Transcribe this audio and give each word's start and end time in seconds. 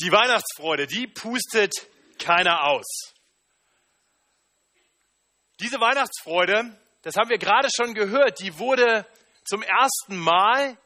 Die 0.00 0.10
Weihnachtsfreude, 0.10 0.86
die 0.86 1.06
pustet 1.06 1.74
keiner 2.18 2.64
aus. 2.64 2.86
Diese 5.60 5.78
Weihnachtsfreude, 5.78 6.78
das 7.02 7.16
haben 7.16 7.28
wir 7.28 7.38
gerade 7.38 7.68
schon 7.74 7.92
gehört, 7.94 8.40
die 8.40 8.58
wurde 8.58 9.06
zum 9.44 9.62
ersten 9.62 10.16
Mal 10.16 10.78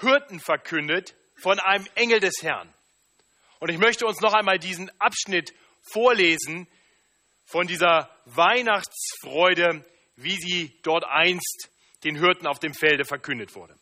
Hürden 0.00 0.40
verkündet 0.40 1.14
von 1.36 1.58
einem 1.58 1.86
Engel 1.94 2.20
des 2.20 2.42
Herrn. 2.42 2.72
Und 3.60 3.70
ich 3.70 3.78
möchte 3.78 4.06
uns 4.06 4.20
noch 4.20 4.32
einmal 4.32 4.58
diesen 4.58 4.90
Abschnitt 5.00 5.52
vorlesen 5.92 6.66
von 7.44 7.66
dieser 7.66 8.10
Weihnachtsfreude, 8.24 9.84
wie 10.16 10.36
sie 10.36 10.78
dort 10.82 11.04
einst 11.04 11.70
den 12.04 12.16
Hirten 12.16 12.46
auf 12.46 12.58
dem 12.58 12.72
Felde 12.72 13.04
verkündet 13.04 13.54
wurde. 13.54 13.74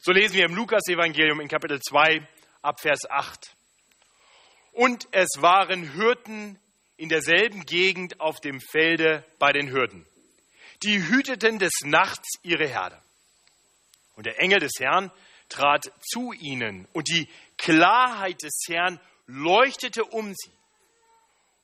So 0.00 0.10
lesen 0.10 0.34
wir 0.34 0.46
im 0.46 0.54
Lukas-Evangelium 0.54 1.40
in 1.40 1.48
Kapitel 1.48 1.80
2 1.80 2.26
ab 2.62 2.80
Vers 2.80 3.08
8. 3.08 3.54
Und 4.72 5.06
es 5.12 5.28
waren 5.38 5.92
Hirten 5.92 6.58
in 6.96 7.08
derselben 7.08 7.64
Gegend 7.66 8.20
auf 8.20 8.40
dem 8.40 8.60
Felde 8.60 9.24
bei 9.38 9.52
den 9.52 9.70
Hürden. 9.70 10.06
Die 10.82 11.08
hüteten 11.08 11.58
des 11.58 11.72
Nachts 11.84 12.28
ihre 12.42 12.66
Herde. 12.66 13.00
Und 14.16 14.26
der 14.26 14.40
Engel 14.40 14.60
des 14.60 14.72
Herrn 14.78 15.10
trat 15.48 15.92
zu 16.00 16.32
ihnen 16.32 16.88
und 16.92 17.08
die 17.08 17.28
Klarheit 17.56 18.42
des 18.42 18.64
Herrn 18.66 19.00
leuchtete 19.26 20.04
um 20.04 20.34
sie. 20.34 20.52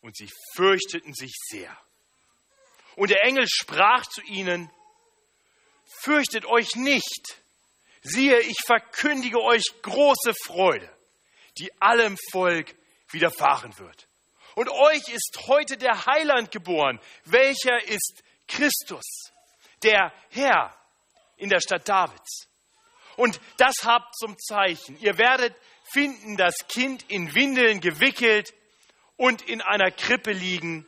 Und 0.01 0.17
sie 0.17 0.29
fürchteten 0.55 1.15
sich 1.15 1.33
sehr. 1.49 1.77
Und 2.97 3.11
der 3.11 3.25
Engel 3.25 3.47
sprach 3.49 4.07
zu 4.07 4.23
ihnen, 4.23 4.71
fürchtet 6.03 6.45
euch 6.47 6.77
nicht. 6.77 7.39
Siehe, 8.03 8.41
ich 8.41 8.59
verkündige 8.67 9.41
euch 9.41 9.65
große 9.83 10.33
Freude, 10.45 10.89
die 11.59 11.71
allem 11.81 12.17
Volk 12.31 12.75
widerfahren 13.11 13.77
wird. 13.79 14.09
Und 14.55 14.69
euch 14.71 15.09
ist 15.09 15.39
heute 15.47 15.77
der 15.77 16.07
Heiland 16.07 16.51
geboren, 16.51 17.01
welcher 17.25 17.83
ist 17.85 18.23
Christus, 18.49 19.05
der 19.83 20.13
Herr 20.31 20.75
in 21.37 21.49
der 21.49 21.61
Stadt 21.61 21.89
Davids. 21.89 22.49
Und 23.17 23.41
das 23.57 23.75
habt 23.85 24.17
zum 24.17 24.37
Zeichen. 24.39 24.99
Ihr 25.01 25.19
werdet 25.19 25.55
finden 25.93 26.37
das 26.37 26.55
Kind 26.69 27.05
in 27.09 27.35
Windeln 27.35 27.81
gewickelt 27.81 28.53
und 29.17 29.43
in 29.43 29.61
einer 29.61 29.91
Krippe 29.91 30.33
liegen. 30.33 30.87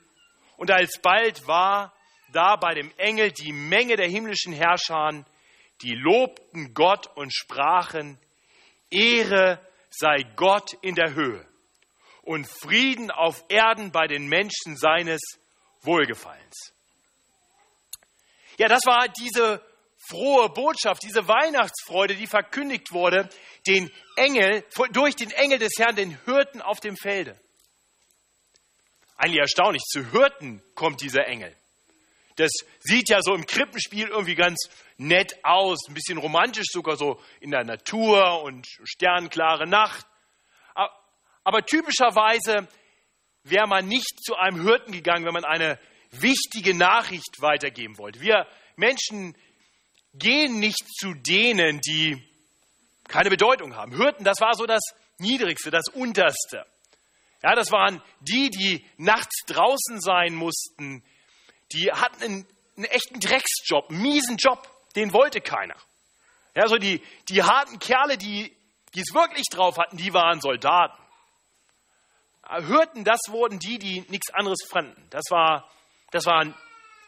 Und 0.56 0.70
alsbald 0.70 1.46
war 1.46 1.94
da 2.32 2.56
bei 2.56 2.74
dem 2.74 2.92
Engel 2.96 3.32
die 3.32 3.52
Menge 3.52 3.96
der 3.96 4.08
himmlischen 4.08 4.52
Herrscher, 4.52 5.24
die 5.82 5.94
lobten 5.94 6.74
Gott 6.74 7.06
und 7.16 7.34
sprachen, 7.34 8.18
Ehre 8.90 9.58
sei 9.88 10.24
Gott 10.36 10.74
in 10.82 10.94
der 10.94 11.14
Höhe 11.14 11.46
und 12.30 12.46
Frieden 12.46 13.10
auf 13.10 13.42
Erden 13.48 13.90
bei 13.90 14.06
den 14.06 14.28
Menschen 14.28 14.76
seines 14.76 15.20
Wohlgefallens. 15.82 16.72
Ja, 18.56 18.68
das 18.68 18.82
war 18.86 19.08
diese 19.08 19.60
frohe 19.98 20.48
Botschaft, 20.50 21.02
diese 21.02 21.26
Weihnachtsfreude, 21.26 22.14
die 22.14 22.28
verkündigt 22.28 22.92
wurde, 22.92 23.28
den 23.66 23.90
Engel, 24.14 24.64
durch 24.92 25.16
den 25.16 25.32
Engel 25.32 25.58
des 25.58 25.72
Herrn, 25.76 25.96
den 25.96 26.16
Hirten 26.24 26.62
auf 26.62 26.78
dem 26.78 26.96
Felde. 26.96 27.36
Eigentlich 29.16 29.40
erstaunlich, 29.40 29.82
zu 29.82 30.12
Hirten 30.12 30.62
kommt 30.76 31.00
dieser 31.00 31.26
Engel. 31.26 31.52
Das 32.36 32.52
sieht 32.78 33.08
ja 33.10 33.22
so 33.22 33.34
im 33.34 33.44
Krippenspiel 33.44 34.06
irgendwie 34.06 34.36
ganz 34.36 34.70
nett 34.98 35.36
aus, 35.42 35.80
ein 35.88 35.94
bisschen 35.94 36.18
romantisch 36.18 36.68
sogar 36.70 36.96
so 36.96 37.20
in 37.40 37.50
der 37.50 37.64
Natur 37.64 38.44
und 38.44 38.68
sternklare 38.84 39.66
Nacht. 39.66 40.06
Aber 41.44 41.64
typischerweise 41.64 42.68
wäre 43.44 43.66
man 43.66 43.88
nicht 43.88 44.22
zu 44.24 44.36
einem 44.36 44.62
Hirten 44.62 44.92
gegangen, 44.92 45.24
wenn 45.24 45.32
man 45.32 45.44
eine 45.44 45.78
wichtige 46.10 46.74
Nachricht 46.74 47.40
weitergeben 47.40 47.98
wollte. 47.98 48.20
Wir 48.20 48.46
Menschen 48.76 49.36
gehen 50.14 50.58
nicht 50.58 50.84
zu 50.98 51.14
denen, 51.14 51.80
die 51.80 52.22
keine 53.08 53.30
Bedeutung 53.30 53.76
haben. 53.76 53.96
Hirten, 53.96 54.24
das 54.24 54.40
war 54.40 54.54
so 54.54 54.66
das 54.66 54.82
Niedrigste, 55.18 55.70
das 55.70 55.88
Unterste. 55.92 56.64
Ja, 57.42 57.54
das 57.54 57.72
waren 57.72 58.02
die, 58.20 58.50
die 58.50 58.84
nachts 58.96 59.44
draußen 59.46 60.00
sein 60.00 60.34
mussten. 60.34 61.02
Die 61.72 61.90
hatten 61.90 62.22
einen, 62.22 62.46
einen 62.76 62.84
echten 62.86 63.20
Drecksjob, 63.20 63.90
einen 63.90 64.02
miesen 64.02 64.36
Job. 64.36 64.68
Den 64.94 65.12
wollte 65.12 65.40
keiner. 65.40 65.76
Ja, 66.54 66.66
so 66.68 66.76
die, 66.76 67.00
die 67.28 67.42
harten 67.42 67.78
Kerle, 67.78 68.18
die, 68.18 68.54
die 68.94 69.00
es 69.00 69.14
wirklich 69.14 69.46
drauf 69.50 69.78
hatten, 69.78 69.96
die 69.96 70.12
waren 70.12 70.40
Soldaten. 70.40 71.00
Hürden, 72.50 73.04
das 73.04 73.20
wurden 73.28 73.58
die, 73.58 73.78
die 73.78 74.00
nichts 74.08 74.32
anderes 74.32 74.58
fanden. 74.68 75.06
Das 75.10 75.24
war, 75.30 75.70
das 76.10 76.26
war 76.26 76.44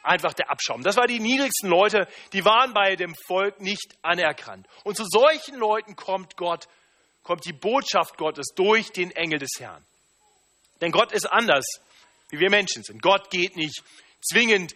einfach 0.03 0.34
der 0.34 0.50
Abschaum. 0.50 0.82
Das 0.82 0.97
waren 0.97 1.08
die 1.08 1.20
niedrigsten 1.20 1.69
Leute, 1.69 2.08
die 2.32 2.44
waren 2.44 2.72
bei 2.72 2.97
dem 2.97 3.14
Volk 3.26 3.60
nicht 3.60 3.97
anerkannt. 4.03 4.66
Und 4.84 4.97
zu 4.97 5.04
solchen 5.04 5.56
Leuten 5.56 5.97
kommt 5.97 6.36
Gott, 6.36 6.69
kommt 7.22 7.44
die 7.44 7.53
Botschaft 7.53 8.16
Gottes 8.16 8.48
durch 8.54 8.91
den 8.91 9.10
Engel 9.12 9.38
des 9.38 9.53
Herrn. 9.58 9.84
Denn 10.80 10.91
Gott 10.91 11.12
ist 11.12 11.26
anders, 11.26 11.64
wie 12.30 12.41
wir 12.41 12.50
Menschen 12.50 12.82
sind. 12.82 13.03
Gott 13.03 13.30
geht 13.30 13.56
nicht 13.56 13.82
zwingend 14.20 14.74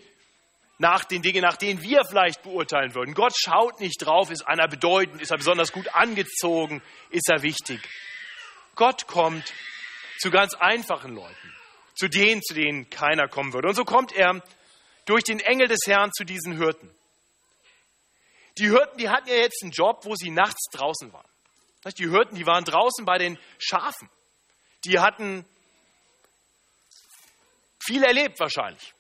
nach 0.79 1.05
den 1.05 1.23
Dingen, 1.23 1.43
nach 1.43 1.57
denen 1.57 1.83
wir 1.83 2.05
vielleicht 2.05 2.43
beurteilen 2.43 2.95
würden. 2.95 3.15
Gott 3.15 3.35
schaut 3.37 3.81
nicht 3.81 4.05
drauf, 4.05 4.31
ist 4.31 4.47
einer 4.47 4.69
bedeutend, 4.69 5.23
ist 5.23 5.31
er 5.31 5.39
besonders 5.39 5.73
gut 5.73 5.89
angezogen, 5.95 6.83
ist 7.11 7.29
er 7.31 7.43
wichtig. 7.43 7.81
Gott 8.75 9.07
kommt 9.07 9.53
zu 10.19 10.31
ganz 10.31 10.55
einfachen 10.55 11.15
Leuten, 11.15 11.55
zu 11.95 12.09
denen, 12.09 12.43
zu 12.43 12.55
denen 12.55 12.91
keiner 12.91 13.29
kommen 13.29 13.53
würde. 13.53 13.69
Und 13.69 13.75
so 13.75 13.85
kommt 13.85 14.13
er 14.13 14.43
durch 15.05 15.25
den 15.25 15.41
Engel 15.41 15.69
des 15.69 15.81
Herrn 15.87 16.13
zu 16.13 16.25
diesen 16.25 16.57
Hirten. 16.57 16.91
Die 18.59 18.69
Hirten, 18.69 18.99
die 18.99 19.09
hatten 19.09 19.29
ja 19.29 19.37
jetzt 19.37 19.63
einen 19.63 19.73
Job, 19.73 20.05
wo 20.05 20.15
sie 20.15 20.31
nachts 20.31 20.71
draußen 20.73 21.13
waren. 21.13 21.29
Die 21.99 22.09
Hirten, 22.09 22.35
die 22.35 22.47
waren 22.47 22.65
draußen 22.65 23.05
bei 23.05 23.19
den 23.19 23.39
Schafen. 23.59 24.11
Die 24.85 24.99
hatten 24.99 25.45
viel 27.79 28.03
erlebt 28.03 28.41
wahrscheinlich. 28.41 28.95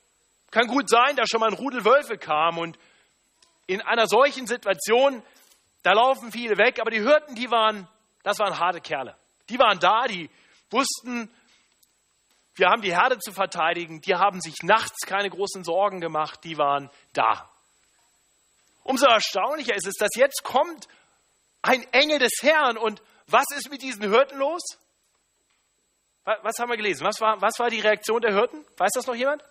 Kann 0.50 0.69
gut 0.69 0.88
sein, 0.88 1.16
dass 1.16 1.28
schon 1.28 1.41
mal 1.41 1.48
ein 1.48 1.56
Rudel 1.56 1.84
Wölfe 1.84 2.16
kam 2.16 2.59
und 2.59 2.78
in 3.66 3.81
einer 3.81 4.06
solchen 4.06 4.47
Situation, 4.47 5.22
da 5.83 5.93
laufen 5.93 6.31
viele 6.31 6.56
weg, 6.56 6.78
aber 6.81 6.91
die 6.91 7.00
Hirten, 7.00 7.34
die 7.34 7.50
waren, 7.50 7.88
das 8.22 8.38
waren 8.38 8.59
harte 8.59 8.81
Kerle. 8.81 9.16
Die 9.48 9.59
waren 9.59 9.81
da, 9.81 10.06
die 10.06 10.31
wussten, 10.71 11.31
wir 12.54 12.69
haben 12.69 12.82
die 12.82 12.94
Herde 12.94 13.19
zu 13.19 13.32
verteidigen, 13.32 14.00
die 14.00 14.15
haben 14.15 14.41
sich 14.41 14.62
nachts 14.62 15.06
keine 15.06 15.28
großen 15.28 15.62
Sorgen 15.62 16.00
gemacht, 16.00 16.41
die 16.44 16.56
waren 16.56 16.91
da. 17.12 17.50
Umso 18.82 19.06
erstaunlicher 19.06 19.75
ist 19.75 19.87
es, 19.87 19.94
dass 19.94 20.10
jetzt 20.15 20.43
kommt 20.43 20.88
ein 21.60 21.82
Engel 21.93 22.19
des 22.19 22.32
Herrn 22.41 22.78
und 22.78 23.03
was 23.27 23.44
ist 23.56 23.71
mit 23.71 23.82
diesen 23.82 24.09
Hirten 24.10 24.38
los? 24.38 24.62
Was 26.25 26.59
haben 26.59 26.71
wir 26.71 26.77
gelesen? 26.77 27.06
Was 27.06 27.21
war, 27.21 27.41
was 27.41 27.59
war 27.59 27.69
die 27.71 27.81
Reaktion 27.81 28.21
der 28.21 28.33
Hirten? 28.33 28.65
Weiß 28.77 28.93
das 28.94 29.06
noch 29.06 29.15
jemand? 29.15 29.44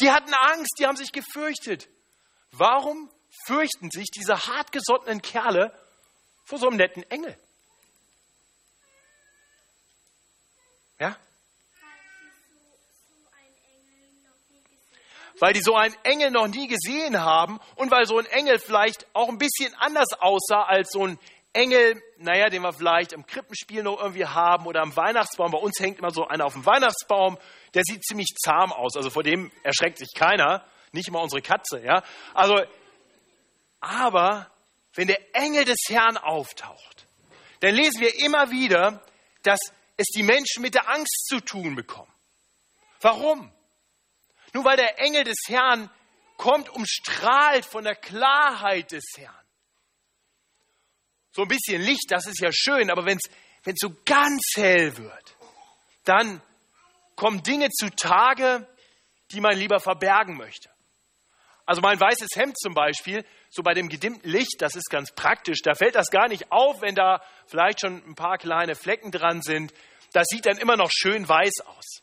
Die 0.00 0.10
hatten 0.10 0.32
Angst, 0.34 0.76
die 0.78 0.86
haben 0.86 0.96
sich 0.96 1.12
gefürchtet. 1.12 1.88
Warum 2.52 3.10
fürchten 3.46 3.90
sich 3.90 4.08
diese 4.10 4.46
hartgesottenen 4.46 5.22
Kerle 5.22 5.72
vor 6.44 6.58
so 6.58 6.68
einem 6.68 6.76
netten 6.76 7.02
Engel? 7.10 7.38
Ja? 10.98 11.16
Weil 15.38 15.52
die 15.52 15.62
so 15.62 15.74
einen 15.74 15.94
Engel 16.02 16.30
noch 16.30 16.48
nie 16.48 16.66
gesehen 16.66 17.20
haben 17.20 17.60
und 17.74 17.90
weil 17.90 18.06
so 18.06 18.18
ein 18.18 18.26
Engel 18.26 18.58
vielleicht 18.58 19.06
auch 19.12 19.28
ein 19.28 19.38
bisschen 19.38 19.74
anders 19.74 20.12
aussah 20.18 20.62
als 20.62 20.90
so 20.90 21.06
ein 21.06 21.18
Engel, 21.52 22.02
naja, 22.18 22.48
den 22.48 22.62
wir 22.62 22.72
vielleicht 22.72 23.12
im 23.12 23.26
Krippenspiel 23.26 23.82
noch 23.82 23.98
irgendwie 23.98 24.26
haben 24.26 24.66
oder 24.66 24.82
am 24.82 24.94
Weihnachtsbaum. 24.94 25.50
Bei 25.52 25.58
uns 25.58 25.78
hängt 25.80 25.98
immer 25.98 26.10
so 26.10 26.26
einer 26.26 26.44
auf 26.44 26.52
dem 26.52 26.66
Weihnachtsbaum, 26.66 27.38
der 27.74 27.82
sieht 27.84 28.04
ziemlich 28.04 28.34
zahm 28.42 28.72
aus. 28.72 28.96
Also 28.96 29.10
vor 29.10 29.22
dem 29.22 29.50
erschreckt 29.62 29.98
sich 29.98 30.12
keiner, 30.14 30.64
nicht 30.92 31.08
immer 31.08 31.22
unsere 31.22 31.42
Katze, 31.42 31.82
ja. 31.82 32.02
Also, 32.34 32.62
aber 33.80 34.50
wenn 34.94 35.08
der 35.08 35.34
Engel 35.34 35.64
des 35.64 35.78
Herrn 35.88 36.16
auftaucht, 36.18 37.06
dann 37.60 37.74
lesen 37.74 38.00
wir 38.00 38.20
immer 38.20 38.50
wieder, 38.50 39.02
dass 39.42 39.60
es 39.96 40.06
die 40.08 40.22
Menschen 40.22 40.62
mit 40.62 40.74
der 40.74 40.88
Angst 40.88 41.26
zu 41.28 41.40
tun 41.40 41.74
bekommen. 41.74 42.12
Warum? 43.00 43.52
Nur 44.52 44.64
weil 44.64 44.76
der 44.76 44.98
Engel 45.00 45.24
des 45.24 45.38
Herrn 45.48 45.90
kommt, 46.36 46.68
umstrahlt 46.70 47.64
von 47.64 47.84
der 47.84 47.96
Klarheit 47.96 48.92
des 48.92 49.04
Herrn. 49.16 49.34
So 51.32 51.42
ein 51.42 51.48
bisschen 51.48 51.82
Licht, 51.82 52.06
das 52.10 52.26
ist 52.26 52.40
ja 52.40 52.50
schön, 52.52 52.90
aber 52.90 53.04
wenn 53.04 53.18
es 53.18 53.74
so 53.76 53.94
ganz 54.04 54.42
hell 54.54 54.96
wird, 54.96 55.36
dann 56.04 56.40
kommen 57.14 57.42
Dinge 57.42 57.70
zutage, 57.70 58.66
die 59.32 59.40
man 59.40 59.56
lieber 59.56 59.80
verbergen 59.80 60.36
möchte. 60.36 60.70
Also 61.64 61.82
mein 61.82 61.98
weißes 61.98 62.28
Hemd 62.36 62.58
zum 62.58 62.74
Beispiel, 62.74 63.24
so 63.50 63.62
bei 63.62 63.74
dem 63.74 63.88
gedimmten 63.88 64.28
Licht, 64.28 64.56
das 64.60 64.74
ist 64.74 64.90
ganz 64.90 65.12
praktisch. 65.12 65.62
Da 65.62 65.74
fällt 65.74 65.94
das 65.94 66.10
gar 66.10 66.28
nicht 66.28 66.50
auf, 66.52 66.80
wenn 66.82 66.94
da 66.94 67.22
vielleicht 67.46 67.80
schon 67.80 68.02
ein 68.06 68.14
paar 68.14 68.38
kleine 68.38 68.74
Flecken 68.74 69.10
dran 69.10 69.42
sind. 69.42 69.72
Das 70.12 70.26
sieht 70.28 70.46
dann 70.46 70.58
immer 70.58 70.76
noch 70.76 70.90
schön 70.90 71.28
weiß 71.28 71.60
aus. 71.66 72.02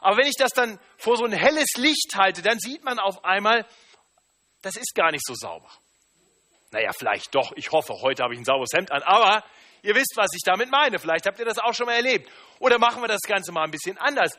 Aber 0.00 0.16
wenn 0.16 0.26
ich 0.26 0.36
das 0.38 0.52
dann 0.52 0.78
vor 0.96 1.16
so 1.16 1.24
ein 1.24 1.32
helles 1.32 1.76
Licht 1.76 2.14
halte, 2.16 2.42
dann 2.42 2.58
sieht 2.58 2.84
man 2.84 2.98
auf 2.98 3.24
einmal, 3.24 3.66
das 4.62 4.76
ist 4.76 4.94
gar 4.94 5.10
nicht 5.10 5.24
so 5.26 5.34
sauber. 5.34 5.70
Naja, 6.70 6.90
vielleicht 6.96 7.34
doch. 7.34 7.52
Ich 7.56 7.72
hoffe, 7.72 7.94
heute 8.00 8.22
habe 8.22 8.34
ich 8.34 8.40
ein 8.40 8.44
sauberes 8.44 8.70
Hemd 8.72 8.92
an. 8.92 9.02
Aber 9.02 9.44
ihr 9.82 9.94
wisst, 9.94 10.12
was 10.16 10.30
ich 10.34 10.42
damit 10.44 10.70
meine. 10.70 10.98
Vielleicht 10.98 11.26
habt 11.26 11.38
ihr 11.38 11.44
das 11.44 11.58
auch 11.58 11.74
schon 11.74 11.86
mal 11.86 11.96
erlebt. 11.96 12.30
Oder 12.60 12.78
machen 12.78 13.02
wir 13.02 13.08
das 13.08 13.22
Ganze 13.22 13.52
mal 13.52 13.64
ein 13.64 13.70
bisschen 13.70 13.98
anders. 13.98 14.38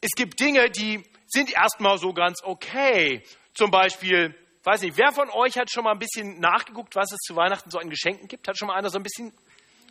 Es 0.00 0.10
gibt 0.16 0.40
Dinge, 0.40 0.70
die 0.70 1.04
sind 1.26 1.52
erstmal 1.52 1.98
so 1.98 2.12
ganz 2.12 2.42
okay. 2.42 3.22
Zum 3.54 3.70
Beispiel, 3.70 4.34
weiß 4.64 4.82
nicht, 4.82 4.96
wer 4.96 5.12
von 5.12 5.30
euch 5.30 5.56
hat 5.58 5.70
schon 5.70 5.84
mal 5.84 5.92
ein 5.92 5.98
bisschen 5.98 6.38
nachgeguckt, 6.40 6.94
was 6.96 7.12
es 7.12 7.18
zu 7.18 7.36
Weihnachten 7.36 7.70
so 7.70 7.78
an 7.78 7.90
Geschenken 7.90 8.28
gibt? 8.28 8.46
Hat 8.48 8.58
schon 8.58 8.68
mal 8.68 8.74
einer 8.76 8.90
so 8.90 8.98
ein 8.98 9.02
bisschen 9.02 9.32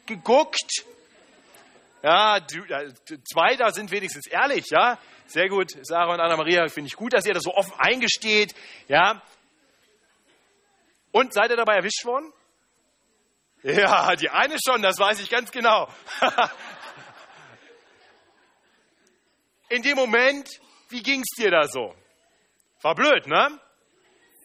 geguckt? 0.06 0.86
Ja, 2.01 2.39
zwei 3.31 3.56
da 3.56 3.71
sind 3.71 3.92
wenigstens 3.92 4.27
ehrlich, 4.27 4.66
ja. 4.69 4.98
Sehr 5.27 5.50
gut, 5.50 5.71
Sarah 5.81 6.13
und 6.13 6.19
Anna-Maria, 6.19 6.68
finde 6.69 6.88
ich 6.88 6.95
gut, 6.95 7.13
dass 7.13 7.25
ihr 7.25 7.33
das 7.33 7.44
so 7.44 7.54
offen 7.54 7.74
eingesteht, 7.77 8.56
ja. 8.88 9.21
Und 11.12 11.33
seid 11.33 11.50
ihr 11.51 11.57
dabei 11.57 11.75
erwischt 11.75 12.06
worden? 12.06 12.31
Ja, 13.62 14.16
die 14.16 14.30
eine 14.30 14.56
schon, 14.66 14.81
das 14.81 14.98
weiß 14.98 15.19
ich 15.19 15.30
ganz 15.30 15.51
genau. 15.51 15.89
In 19.69 19.83
dem 19.83 19.98
Moment 19.98 20.50
wie 20.89 21.04
ging 21.04 21.21
es 21.21 21.36
dir 21.38 21.51
da 21.51 21.68
so? 21.68 21.95
War 22.81 22.95
blöd, 22.95 23.27
ne? 23.27 23.60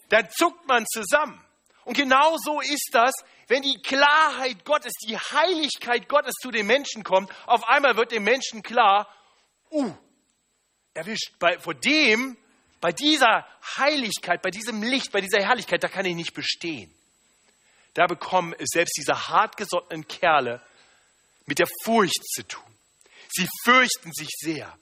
Dann 0.08 0.28
zuckt 0.30 0.66
man 0.66 0.84
zusammen. 0.86 1.40
Und 1.84 1.96
genau 1.96 2.36
so 2.38 2.60
ist 2.60 2.90
das, 2.92 3.12
wenn 3.48 3.62
die 3.62 3.80
Klarheit 3.82 4.64
Gottes, 4.64 4.92
die 5.06 5.16
Heiligkeit 5.16 6.08
Gottes 6.08 6.34
zu 6.40 6.50
den 6.50 6.66
Menschen 6.66 7.04
kommt. 7.04 7.30
Auf 7.46 7.64
einmal 7.68 7.96
wird 7.96 8.12
dem 8.12 8.24
Menschen 8.24 8.62
klar, 8.62 9.08
uh, 9.70 9.92
erwischt, 10.94 11.38
bei, 11.38 11.58
vor 11.58 11.74
dem, 11.74 12.36
bei 12.80 12.92
dieser 12.92 13.46
Heiligkeit, 13.76 14.42
bei 14.42 14.50
diesem 14.50 14.82
Licht, 14.82 15.12
bei 15.12 15.20
dieser 15.20 15.40
Herrlichkeit, 15.40 15.82
da 15.82 15.88
kann 15.88 16.06
ich 16.06 16.14
nicht 16.14 16.34
bestehen. 16.34 16.94
Da 17.94 18.06
bekommen 18.06 18.54
es 18.58 18.68
selbst 18.72 18.96
diese 18.96 19.28
hartgesottenen 19.28 20.06
Kerle 20.08 20.60
mit 21.46 21.58
der 21.58 21.68
Furcht 21.84 22.24
zu 22.32 22.42
tun. 22.46 22.62
Sie 23.28 23.48
fürchten 23.64 24.12
sich 24.12 24.28
sehr. 24.38 24.72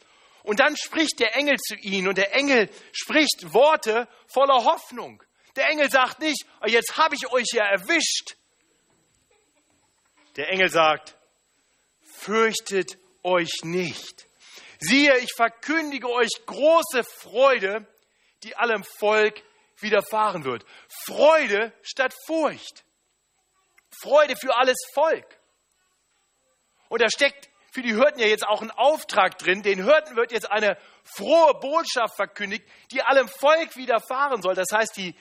Und 0.42 0.60
dann 0.60 0.76
spricht 0.76 1.20
der 1.20 1.36
Engel 1.36 1.56
zu 1.58 1.76
ihnen 1.76 2.08
und 2.08 2.18
der 2.18 2.34
Engel 2.34 2.68
spricht 2.92 3.52
Worte 3.52 4.08
voller 4.26 4.64
Hoffnung. 4.64 5.22
Der 5.56 5.68
Engel 5.68 5.90
sagt 5.90 6.20
nicht, 6.20 6.44
oh, 6.62 6.66
jetzt 6.66 6.96
habe 6.96 7.14
ich 7.14 7.30
euch 7.30 7.48
ja 7.52 7.64
erwischt. 7.64 8.36
Der 10.36 10.48
Engel 10.48 10.68
sagt, 10.68 11.16
fürchtet 12.18 12.98
euch 13.22 13.50
nicht. 13.62 14.26
Siehe, 14.78 15.16
ich 15.18 15.32
verkündige 15.36 16.08
euch 16.08 16.30
große 16.46 17.04
Freude, 17.04 17.86
die 18.42 18.56
allem 18.56 18.82
Volk 18.98 19.42
widerfahren 19.78 20.44
wird. 20.44 20.64
Freude 21.06 21.72
statt 21.82 22.14
Furcht. 22.26 22.84
Freude 23.90 24.36
für 24.36 24.56
alles 24.56 24.78
Volk. 24.94 25.38
Und 26.88 27.00
da 27.00 27.08
steckt 27.08 27.51
für 27.72 27.82
die 27.82 27.94
Hürden 27.94 28.20
ja 28.20 28.26
jetzt 28.26 28.46
auch 28.46 28.60
ein 28.60 28.70
Auftrag 28.70 29.38
drin. 29.38 29.62
Den 29.62 29.82
Hürden 29.82 30.14
wird 30.14 30.30
jetzt 30.30 30.50
eine 30.50 30.76
frohe 31.04 31.54
Botschaft 31.54 32.16
verkündigt, 32.16 32.64
die 32.92 33.02
allem 33.02 33.28
Volk 33.28 33.76
widerfahren 33.76 34.42
soll. 34.42 34.54
Das 34.54 34.68
heißt, 34.72 34.94
die 34.96 35.14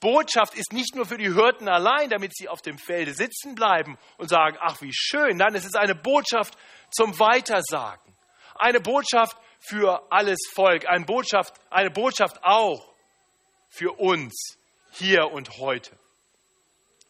Botschaft 0.00 0.54
ist 0.54 0.74
nicht 0.74 0.94
nur 0.94 1.06
für 1.06 1.16
die 1.16 1.32
Hirten 1.32 1.66
allein, 1.66 2.10
damit 2.10 2.36
sie 2.36 2.48
auf 2.48 2.60
dem 2.60 2.76
Felde 2.76 3.14
sitzen 3.14 3.54
bleiben 3.54 3.96
und 4.18 4.28
sagen, 4.28 4.58
ach 4.60 4.82
wie 4.82 4.92
schön. 4.92 5.38
Nein, 5.38 5.54
es 5.54 5.64
ist 5.64 5.76
eine 5.76 5.94
Botschaft 5.94 6.58
zum 6.90 7.18
Weitersagen. 7.18 8.14
Eine 8.54 8.80
Botschaft 8.80 9.38
für 9.60 10.06
alles 10.12 10.38
Volk. 10.54 10.86
Eine 10.86 11.06
Botschaft, 11.06 11.54
eine 11.70 11.90
Botschaft 11.90 12.38
auch 12.42 12.94
für 13.70 13.92
uns 13.92 14.58
hier 14.92 15.32
und 15.32 15.58
heute. 15.58 15.98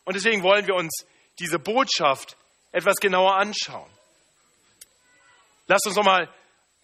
Und 0.05 0.15
deswegen 0.15 0.45
wollen 0.45 0.69
wir 0.69 0.77
uns 0.77 1.05
diese 1.41 1.59
Botschaft 1.59 2.37
etwas 2.71 2.97
genauer 2.97 3.35
anschauen. 3.35 3.91
Lasst 5.67 5.87
uns 5.87 5.97
nochmal 5.97 6.33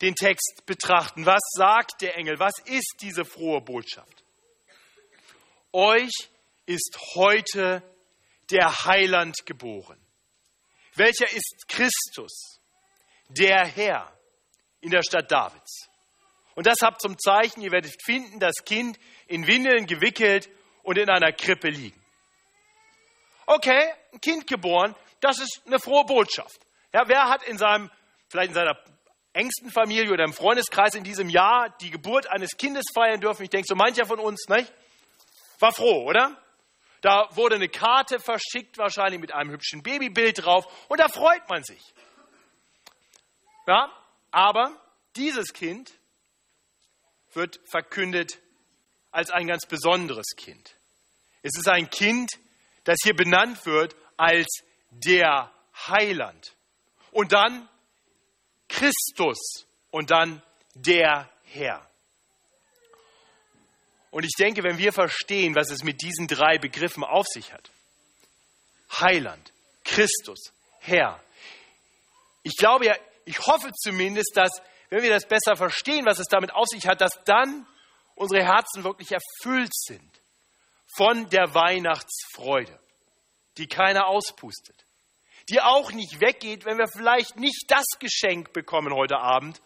den 0.01 0.15
Text 0.15 0.63
betrachten. 0.67 1.27
Was 1.27 1.43
sagt 1.53 2.01
der 2.01 2.17
Engel? 2.17 2.39
Was 2.39 2.59
ist 2.65 2.97
diese 3.01 3.25
frohe 3.25 3.61
Botschaft? 3.61 4.25
Euch 5.73 6.11
ist 6.67 6.99
heute 7.15 7.83
der 8.51 8.85
Heiland 8.85 9.37
geboren. 9.45 9.99
Welcher 10.95 11.31
ist 11.33 11.67
Christus, 11.69 12.61
der 13.29 13.65
Herr 13.67 14.13
in 14.81 14.91
der 14.91 15.03
Stadt 15.03 15.31
Davids? 15.31 15.89
Und 16.55 16.67
das 16.67 16.79
habt 16.83 17.01
zum 17.01 17.19
Zeichen, 17.19 17.63
ihr 17.63 17.71
werdet 17.71 17.95
finden, 18.05 18.41
das 18.41 18.65
Kind 18.65 18.99
in 19.27 19.47
Windeln 19.47 19.87
gewickelt 19.87 20.51
und 20.83 20.99
in 20.99 21.09
einer 21.09 21.33
Krippe 21.33 21.69
liegen. 21.69 22.01
Okay, 23.47 23.93
ein 24.13 24.21
Kind 24.21 24.47
geboren, 24.47 24.95
das 25.21 25.39
ist 25.39 25.63
eine 25.67 25.79
frohe 25.79 26.05
Botschaft. 26.05 26.61
Ja, 26.93 27.05
wer 27.07 27.29
hat 27.29 27.43
in 27.45 27.59
seinem 27.59 27.91
vielleicht 28.31 28.51
in 28.51 28.55
seiner 28.55 28.79
engsten 29.33 29.71
Familie 29.71 30.13
oder 30.13 30.25
im 30.25 30.33
Freundeskreis 30.33 30.95
in 30.95 31.05
diesem 31.05 31.29
Jahr 31.29 31.75
die 31.81 31.91
Geburt 31.91 32.27
eines 32.29 32.57
Kindes 32.57 32.85
feiern 32.95 33.21
dürfen. 33.21 33.43
Ich 33.43 33.51
denke, 33.51 33.67
so 33.69 33.75
mancher 33.75 34.07
von 34.07 34.19
uns 34.19 34.49
nicht? 34.49 34.73
war 35.61 35.73
froh, 35.73 36.05
oder? 36.05 36.37
Da 37.01 37.29
wurde 37.33 37.55
eine 37.55 37.69
Karte 37.69 38.19
verschickt, 38.19 38.79
wahrscheinlich 38.79 39.21
mit 39.21 39.33
einem 39.33 39.51
hübschen 39.51 39.83
Babybild 39.83 40.45
drauf, 40.45 40.67
und 40.89 41.01
da 41.01 41.09
freut 41.09 41.49
man 41.49 41.63
sich. 41.63 41.95
Ja, 43.67 43.91
aber 44.31 44.73
dieses 45.17 45.53
Kind 45.53 45.93
wird 47.33 47.61
verkündet 47.71 48.39
als 49.11 49.31
ein 49.31 49.47
ganz 49.47 49.67
besonderes 49.67 50.27
Kind. 50.37 50.77
Es 51.43 51.57
ist 51.57 51.69
ein 51.69 51.89
Kind, 51.91 52.31
das 52.85 52.99
hier 53.03 53.15
benannt 53.15 53.65
wird 53.67 53.97
als 54.17 54.47
der 54.91 55.53
Heiland. 55.89 56.55
Und 57.13 57.33
dann 57.33 57.69
Christus 58.71 59.67
und 59.91 60.11
dann 60.11 60.43
der 60.75 61.29
Herr. 61.45 61.87
Und 64.11 64.25
ich 64.25 64.33
denke, 64.39 64.63
wenn 64.63 64.79
wir 64.79 64.93
verstehen, 64.93 65.55
was 65.55 65.71
es 65.71 65.85
mit 65.85 66.03
diesen 66.03 66.27
drei 66.27 66.59
Begriffen 66.59 67.05
auf 67.05 67.27
sich 67.27 67.53
hat, 67.53 67.71
Heiland, 68.99 69.53
Christus, 69.85 70.53
Herr, 70.81 71.23
ich 72.43 72.57
glaube 72.57 72.87
ja, 72.87 72.97
ich 73.25 73.39
hoffe 73.47 73.71
zumindest, 73.73 74.33
dass, 74.35 74.51
wenn 74.89 75.03
wir 75.03 75.11
das 75.11 75.27
besser 75.27 75.57
verstehen, 75.57 76.07
was 76.07 76.19
es 76.19 76.27
damit 76.27 76.53
auf 76.53 76.67
sich 76.67 76.87
hat, 76.87 77.01
dass 77.01 77.23
dann 77.25 77.67
unsere 78.15 78.45
Herzen 78.45 78.83
wirklich 78.83 79.13
erfüllt 79.13 79.75
sind 79.75 80.11
von 80.97 81.29
der 81.31 81.55
Weihnachtsfreude, 81.55 82.79
die 83.59 83.67
keiner 83.67 84.07
auspustet 84.07 84.85
die 85.51 85.61
auch 85.61 85.93
nicht 85.93 86.21
weggeht, 86.21 86.65
wenn 86.65 86.79
wir 86.79 86.87
vielleicht 86.89 87.37
nicht 87.37 87.65
das 87.69 87.85
Geschenk 87.99 88.53
bekommen 88.53 88.95
heute 88.95 89.19
Abend, 89.19 89.61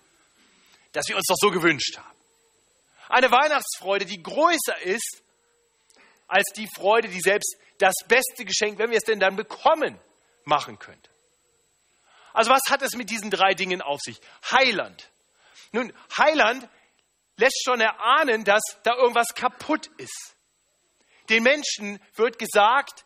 das 0.92 1.08
wir 1.08 1.16
uns 1.16 1.26
doch 1.28 1.36
so 1.38 1.50
gewünscht 1.50 1.98
haben. 1.98 2.18
Eine 3.08 3.30
Weihnachtsfreude, 3.30 4.06
die 4.06 4.22
größer 4.22 4.80
ist 4.82 5.22
als 6.26 6.50
die 6.56 6.68
Freude, 6.74 7.08
die 7.08 7.20
selbst 7.20 7.56
das 7.78 7.94
beste 8.08 8.44
Geschenk, 8.44 8.78
wenn 8.78 8.90
wir 8.90 8.98
es 8.98 9.04
denn 9.04 9.20
dann 9.20 9.36
bekommen, 9.36 9.98
machen 10.44 10.78
könnte. 10.78 11.10
Also 12.32 12.50
was 12.50 12.62
hat 12.70 12.82
es 12.82 12.96
mit 12.96 13.10
diesen 13.10 13.30
drei 13.30 13.54
Dingen 13.54 13.82
auf 13.82 14.00
sich? 14.00 14.20
Heiland. 14.50 15.10
Nun, 15.72 15.92
Heiland 16.16 16.68
lässt 17.36 17.62
schon 17.64 17.80
erahnen, 17.80 18.44
dass 18.44 18.62
da 18.82 18.94
irgendwas 18.96 19.34
kaputt 19.34 19.88
ist. 19.98 20.34
Den 21.28 21.42
Menschen 21.42 22.00
wird 22.14 22.38
gesagt, 22.38 23.04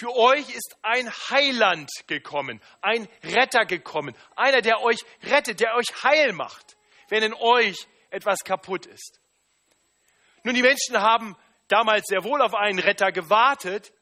für 0.00 0.16
euch 0.16 0.48
ist 0.48 0.76
ein 0.80 1.10
Heiland 1.10 1.90
gekommen, 2.06 2.62
ein 2.80 3.06
Retter 3.22 3.66
gekommen, 3.66 4.16
einer, 4.34 4.62
der 4.62 4.80
euch 4.80 5.00
rettet, 5.24 5.60
der 5.60 5.74
euch 5.74 5.88
heil 6.02 6.32
macht, 6.32 6.78
wenn 7.10 7.22
in 7.22 7.34
euch 7.34 7.76
etwas 8.08 8.38
kaputt 8.38 8.86
ist. 8.86 9.20
Nun, 10.42 10.54
die 10.54 10.62
Menschen 10.62 10.98
haben 11.02 11.36
damals 11.68 12.06
sehr 12.06 12.24
wohl 12.24 12.40
auf 12.40 12.54
einen 12.54 12.78
Retter 12.78 13.12
gewartet. 13.12 13.92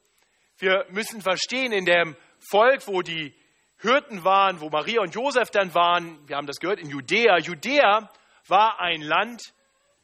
Wir 0.59 0.87
müssen 0.91 1.21
verstehen, 1.21 1.73
in 1.73 1.85
dem 1.85 2.17
Volk, 2.49 2.87
wo 2.87 3.03
die 3.03 3.35
Hirten 3.81 4.23
waren, 4.23 4.61
wo 4.61 4.71
Maria 4.71 5.01
und 5.01 5.17
Josef 5.17 5.51
dann 5.51 5.75
waren, 5.75 6.29
wir 6.29 6.37
haben 6.37 6.47
das 6.47 6.61
gehört, 6.61 6.79
in 6.79 6.91
Judäa. 6.91 7.39
Judäa 7.39 8.09
war 8.47 8.79
ein 8.79 9.01
Land, 9.01 9.53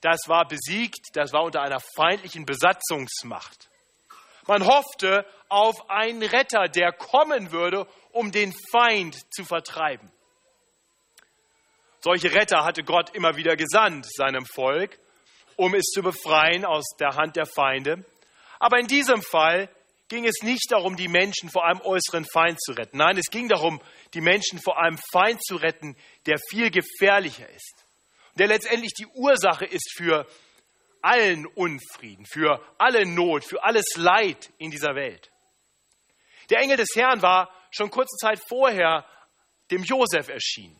das 0.00 0.22
war 0.26 0.48
besiegt, 0.48 1.10
das 1.12 1.32
war 1.32 1.44
unter 1.44 1.62
einer 1.62 1.78
feindlichen 1.94 2.46
Besatzungsmacht. 2.46 3.68
Man 4.46 4.66
hoffte 4.66 5.24
auf 5.54 5.88
einen 5.88 6.22
Retter, 6.22 6.68
der 6.68 6.92
kommen 6.92 7.52
würde, 7.52 7.86
um 8.10 8.32
den 8.32 8.52
Feind 8.72 9.16
zu 9.32 9.44
vertreiben. 9.44 10.10
Solche 12.00 12.34
Retter 12.34 12.64
hatte 12.64 12.82
Gott 12.82 13.14
immer 13.14 13.36
wieder 13.36 13.56
gesandt 13.56 14.06
seinem 14.12 14.44
Volk. 14.46 14.98
um 15.56 15.74
es 15.74 15.84
zu 15.84 16.02
befreien 16.02 16.64
aus 16.64 16.84
der 16.98 17.14
Hand 17.16 17.36
der 17.36 17.46
Feinde. 17.46 18.04
Aber 18.58 18.78
in 18.78 18.86
diesem 18.86 19.22
Fall 19.22 19.68
ging 20.08 20.26
es 20.26 20.42
nicht 20.42 20.70
darum, 20.70 20.96
die 20.96 21.08
Menschen 21.08 21.50
vor 21.50 21.64
einem 21.64 21.80
äußeren 21.80 22.24
Feind 22.24 22.60
zu 22.60 22.72
retten. 22.72 22.98
Nein, 22.98 23.16
es 23.18 23.30
ging 23.30 23.48
darum, 23.48 23.80
die 24.14 24.20
Menschen 24.20 24.58
vor 24.58 24.78
einem 24.78 24.98
Feind 25.12 25.42
zu 25.44 25.56
retten, 25.56 25.96
der 26.26 26.38
viel 26.50 26.70
gefährlicher 26.70 27.48
ist. 27.48 27.84
Der 28.36 28.48
letztendlich 28.48 28.92
die 28.94 29.06
Ursache 29.06 29.64
ist 29.64 29.94
für 29.96 30.26
allen 31.02 31.46
Unfrieden, 31.46 32.26
für 32.26 32.60
alle 32.78 33.06
Not, 33.06 33.44
für 33.44 33.62
alles 33.62 33.96
Leid 33.96 34.50
in 34.58 34.70
dieser 34.70 34.94
Welt. 34.94 35.30
Der 36.50 36.60
Engel 36.60 36.76
des 36.76 36.90
Herrn 36.94 37.22
war 37.22 37.50
schon 37.70 37.90
kurze 37.90 38.16
Zeit 38.16 38.40
vorher 38.48 39.04
dem 39.70 39.82
Josef 39.82 40.28
erschienen. 40.28 40.76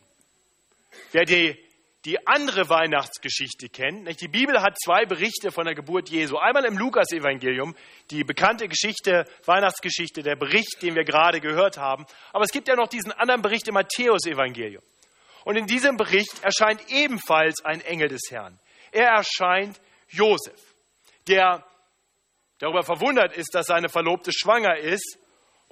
Wer 1.11 1.25
die 1.25 1.65
die 2.05 2.25
andere 2.27 2.69
Weihnachtsgeschichte 2.69 3.67
kennt. 3.69 4.21
Die 4.21 4.27
Bibel 4.27 4.61
hat 4.61 4.77
zwei 4.79 5.05
Berichte 5.05 5.51
von 5.51 5.65
der 5.65 5.73
Geburt 5.73 6.09
Jesu. 6.09 6.37
Einmal 6.37 6.65
im 6.65 6.77
Lukas-Evangelium, 6.77 7.75
die 8.11 8.23
bekannte 8.23 8.67
Geschichte, 8.67 9.25
Weihnachtsgeschichte, 9.45 10.21
der 10.21 10.35
Bericht, 10.35 10.83
den 10.83 10.95
wir 10.95 11.03
gerade 11.03 11.41
gehört 11.41 11.77
haben. 11.77 12.05
Aber 12.31 12.43
es 12.43 12.51
gibt 12.51 12.67
ja 12.67 12.75
noch 12.75 12.87
diesen 12.87 13.11
anderen 13.11 13.41
Bericht 13.41 13.67
im 13.67 13.73
Matthäus-Evangelium. 13.73 14.83
Und 15.45 15.57
in 15.57 15.65
diesem 15.65 15.97
Bericht 15.97 16.43
erscheint 16.43 16.81
ebenfalls 16.89 17.65
ein 17.65 17.81
Engel 17.81 18.07
des 18.07 18.21
Herrn. 18.29 18.59
Er 18.91 19.07
erscheint 19.07 19.81
Josef, 20.09 20.75
der 21.27 21.65
darüber 22.59 22.83
verwundert 22.83 23.35
ist, 23.35 23.53
dass 23.53 23.65
seine 23.65 23.89
Verlobte 23.89 24.31
schwanger 24.31 24.77
ist 24.77 25.17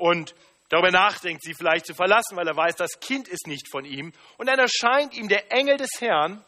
und 0.03 0.36
darüber 0.67 0.91
nachdenkt, 0.91 1.43
sie 1.43 1.53
vielleicht 1.53 1.86
zu 1.86 1.93
verlassen, 1.93 2.36
weil 2.36 2.45
er 2.45 2.57
weiß, 2.57 2.75
das 2.75 3.00
Kind 3.00 3.29
ist 3.29 3.48
nicht 3.48 3.72
von 3.72 3.86
ihm. 3.86 4.12
Und 4.38 4.48
dann 4.48 4.60
erscheint 4.60 5.13
ihm 5.13 5.29
der 5.29 5.50
Engel 5.50 5.77
des 5.77 5.91
Herrn 6.01 6.43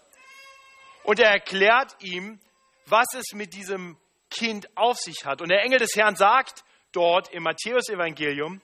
und 1.03 1.21
er 1.21 1.29
erklärt 1.29 1.95
ihm, 2.01 2.41
was 2.87 3.05
es 3.17 3.31
mit 3.31 3.53
diesem 3.53 3.97
Kind 4.29 4.67
auf 4.75 4.97
sich 4.97 5.23
hat. 5.23 5.41
Und 5.41 5.47
der 5.47 5.63
Engel 5.63 5.79
des 5.79 5.95
Herrn 5.95 6.17
sagt 6.17 6.65
dort 6.91 7.31
im 7.31 7.43
Matthäusevangelium, 7.43 8.59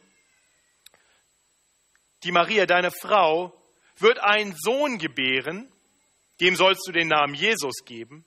die 2.25 2.33
Maria, 2.33 2.65
deine 2.65 2.91
Frau, 2.91 3.53
wird 3.97 4.19
einen 4.19 4.53
Sohn 4.57 4.97
gebären, 4.97 5.71
dem 6.41 6.57
sollst 6.57 6.85
du 6.85 6.91
den 6.91 7.07
Namen 7.07 7.33
Jesus 7.33 7.85
geben, 7.85 8.25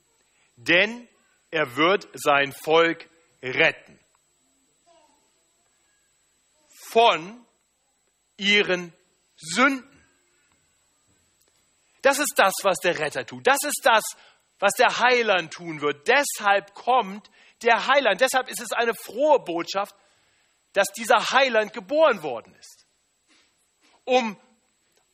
denn 0.56 1.06
er 1.50 1.76
wird 1.76 2.08
sein 2.14 2.54
Volk 2.64 3.10
retten 3.42 4.00
von 6.94 7.44
ihren 8.36 8.92
Sünden. 9.34 9.90
Das 12.02 12.20
ist 12.20 12.34
das, 12.36 12.52
was 12.62 12.78
der 12.78 13.00
Retter 13.00 13.26
tut. 13.26 13.44
Das 13.48 13.58
ist 13.64 13.80
das, 13.82 14.04
was 14.60 14.74
der 14.74 15.00
Heiland 15.00 15.52
tun 15.52 15.80
wird. 15.80 16.06
Deshalb 16.06 16.72
kommt 16.74 17.28
der 17.62 17.88
Heiland. 17.88 18.20
Deshalb 18.20 18.48
ist 18.48 18.60
es 18.60 18.70
eine 18.70 18.94
frohe 18.94 19.40
Botschaft, 19.40 19.96
dass 20.72 20.86
dieser 20.96 21.32
Heiland 21.32 21.72
geboren 21.72 22.22
worden 22.22 22.54
ist. 22.54 22.86
Um 24.04 24.38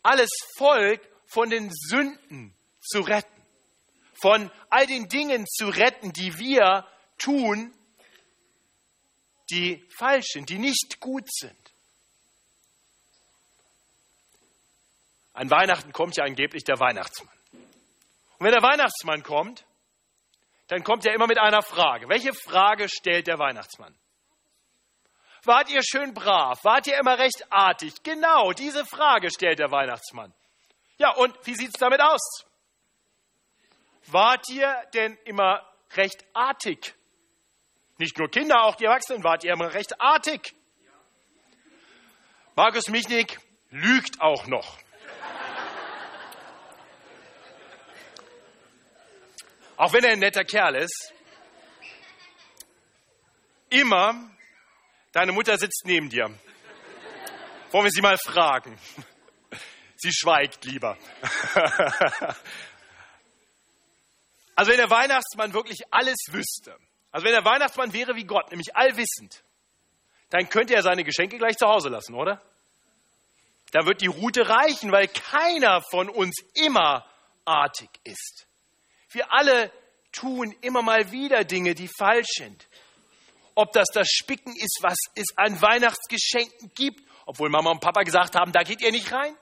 alles 0.03 0.31
Volk 0.59 1.01
von 1.25 1.49
den 1.49 1.71
Sünden 1.73 2.55
zu 2.81 3.01
retten. 3.01 3.43
Von 4.21 4.51
all 4.69 4.87
den 4.87 5.09
Dingen 5.09 5.47
zu 5.47 5.69
retten, 5.69 6.13
die 6.13 6.39
wir 6.39 6.87
tun, 7.17 7.73
die 9.51 9.83
falsch 9.97 10.27
sind, 10.33 10.51
die 10.51 10.59
nicht 10.59 11.01
gut 11.01 11.27
sind. 11.33 11.60
An 15.41 15.51
Weihnachten 15.51 15.95
kommt 15.95 16.19
ja 16.19 16.25
angeblich 16.25 16.65
der 16.65 16.79
Weihnachtsmann. 16.81 17.35
Und 17.53 18.45
wenn 18.45 18.53
der 18.53 18.63
Weihnachtsmann 18.63 19.23
kommt, 19.23 19.65
dann 20.67 20.85
kommt 20.85 21.07
er 21.07 21.15
immer 21.15 21.27
mit 21.27 21.39
einer 21.39 21.63
Frage. 21.63 22.11
Welche 22.11 22.35
Frage 22.35 22.91
stellt 22.91 23.27
der 23.27 23.39
Weihnachtsmann? 23.39 23.99
Wart 25.45 25.71
ihr 25.71 25.83
schön 25.83 26.13
brav? 26.13 26.63
Wart 26.63 26.87
ihr 26.89 26.99
immer 26.99 27.19
recht 27.19 27.47
artig? 27.49 28.03
Genau, 28.03 28.53
diese 28.53 28.85
Frage 28.85 29.31
stellt 29.31 29.61
der 29.61 29.71
Weihnachtsmann. 29.71 30.35
Ja, 30.99 31.15
und 31.15 31.35
wie 31.47 31.55
sieht 31.55 31.69
es 31.69 31.81
damit 31.81 32.03
aus? 32.03 32.45
Wart 34.09 34.47
ihr 34.51 34.77
denn 34.93 35.17
immer 35.25 35.67
recht 35.93 36.23
artig? 36.35 36.95
Nicht 37.97 38.19
nur 38.19 38.31
Kinder, 38.31 38.65
auch 38.65 38.75
die 38.75 38.85
Erwachsenen, 38.85 39.25
wart 39.25 39.43
ihr 39.45 39.55
immer 39.55 39.73
recht 39.73 40.03
artig? 40.03 40.55
Markus 42.57 42.89
Michnik 42.89 43.41
lügt 43.71 44.21
auch 44.21 44.47
noch. 44.47 44.77
Auch 49.81 49.95
wenn 49.95 50.05
er 50.05 50.13
ein 50.13 50.19
netter 50.19 50.45
Kerl 50.45 50.77
ist, 50.77 51.15
immer, 53.71 54.31
deine 55.13 55.33
Mutter 55.33 55.57
sitzt 55.57 55.87
neben 55.87 56.11
dir. 56.11 56.27
Wollen 57.71 57.85
wir 57.85 57.91
sie 57.91 58.03
mal 58.03 58.19
fragen? 58.19 58.79
Sie 59.97 60.13
schweigt 60.13 60.65
lieber. 60.65 60.99
Also 64.57 64.73
wenn 64.73 64.79
der 64.79 64.91
Weihnachtsmann 64.91 65.55
wirklich 65.55 65.79
alles 65.91 66.19
wüsste, 66.33 66.77
also 67.11 67.25
wenn 67.25 67.33
der 67.33 67.47
Weihnachtsmann 67.47 67.95
wäre 67.95 68.15
wie 68.15 68.25
Gott, 68.25 68.51
nämlich 68.51 68.77
allwissend, 68.77 69.43
dann 70.29 70.51
könnte 70.51 70.75
er 70.75 70.83
seine 70.83 71.03
Geschenke 71.03 71.39
gleich 71.39 71.57
zu 71.57 71.67
Hause 71.67 71.89
lassen, 71.89 72.15
oder? 72.15 72.43
Da 73.73 73.87
wird 73.87 74.03
die 74.03 74.09
Route 74.09 74.47
reichen, 74.47 74.93
weil 74.93 75.09
keiner 75.09 75.81
von 75.81 76.11
uns 76.11 76.37
immer 76.53 77.11
artig 77.47 77.89
ist. 78.05 78.50
Wir 79.11 79.33
alle 79.33 79.73
tun 80.13 80.55
immer 80.61 80.83
mal 80.83 81.11
wieder 81.13 81.45
Dinge, 81.45 81.75
die 81.75 81.89
falsch 81.89 82.29
sind. 82.37 82.69
Ob 83.55 83.73
das 83.73 83.89
das 83.93 84.09
Spicken 84.09 84.55
ist, 84.57 84.79
was 84.83 84.97
es 85.15 85.37
an 85.37 85.61
Weihnachtsgeschenken 85.61 86.73
gibt, 86.75 87.03
obwohl 87.27 87.51
Mama 87.51 87.71
und 87.71 87.81
Papa 87.81 88.03
gesagt 88.03 88.35
haben, 88.35 88.53
da 88.53 88.63
geht 88.63 88.81
ihr 88.81 88.93
nicht 88.93 89.13
rein. 89.13 89.37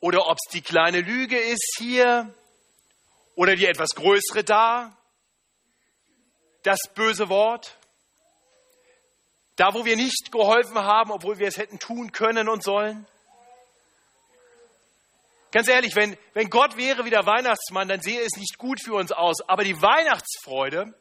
Oder 0.00 0.26
ob 0.26 0.36
es 0.36 0.52
die 0.52 0.60
kleine 0.60 1.00
Lüge 1.00 1.38
ist 1.38 1.76
hier 1.78 2.32
oder 3.34 3.56
die 3.56 3.66
etwas 3.66 3.90
größere 3.94 4.44
da. 4.44 4.96
Das 6.62 6.78
böse 6.94 7.28
Wort. 7.28 7.76
Da, 9.56 9.74
wo 9.74 9.84
wir 9.84 9.96
nicht 9.96 10.30
geholfen 10.30 10.78
haben, 10.78 11.10
obwohl 11.10 11.38
wir 11.38 11.48
es 11.48 11.56
hätten 11.56 11.78
tun 11.78 12.12
können 12.12 12.48
und 12.48 12.62
sollen. 12.62 13.06
Ganz 15.50 15.68
ehrlich, 15.68 15.94
wenn, 15.94 16.16
wenn 16.34 16.50
Gott 16.50 16.76
wäre 16.76 17.04
wie 17.04 17.10
der 17.10 17.24
Weihnachtsmann, 17.24 17.88
dann 17.88 18.02
sehe 18.02 18.20
es 18.20 18.36
nicht 18.36 18.58
gut 18.58 18.80
für 18.82 18.94
uns 18.94 19.12
aus. 19.12 19.36
Aber 19.46 19.64
die 19.64 19.80
Weihnachtsfreude, 19.80 20.94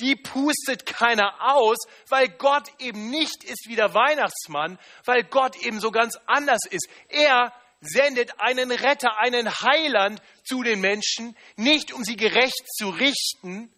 die 0.00 0.16
pustet 0.16 0.86
keiner 0.86 1.54
aus, 1.54 1.78
weil 2.08 2.28
Gott 2.30 2.68
eben 2.80 3.10
nicht 3.10 3.44
ist 3.44 3.68
wie 3.68 3.76
der 3.76 3.94
Weihnachtsmann, 3.94 4.78
weil 5.04 5.22
Gott 5.22 5.56
eben 5.56 5.78
so 5.78 5.92
ganz 5.92 6.18
anders 6.26 6.62
ist. 6.68 6.88
Er 7.08 7.52
sendet 7.80 8.40
einen 8.40 8.72
Retter, 8.72 9.18
einen 9.18 9.48
Heiland 9.48 10.20
zu 10.42 10.64
den 10.64 10.80
Menschen, 10.80 11.36
nicht 11.56 11.92
um 11.92 12.02
sie 12.02 12.16
gerecht 12.16 12.64
zu 12.76 12.88
richten, 12.88 13.72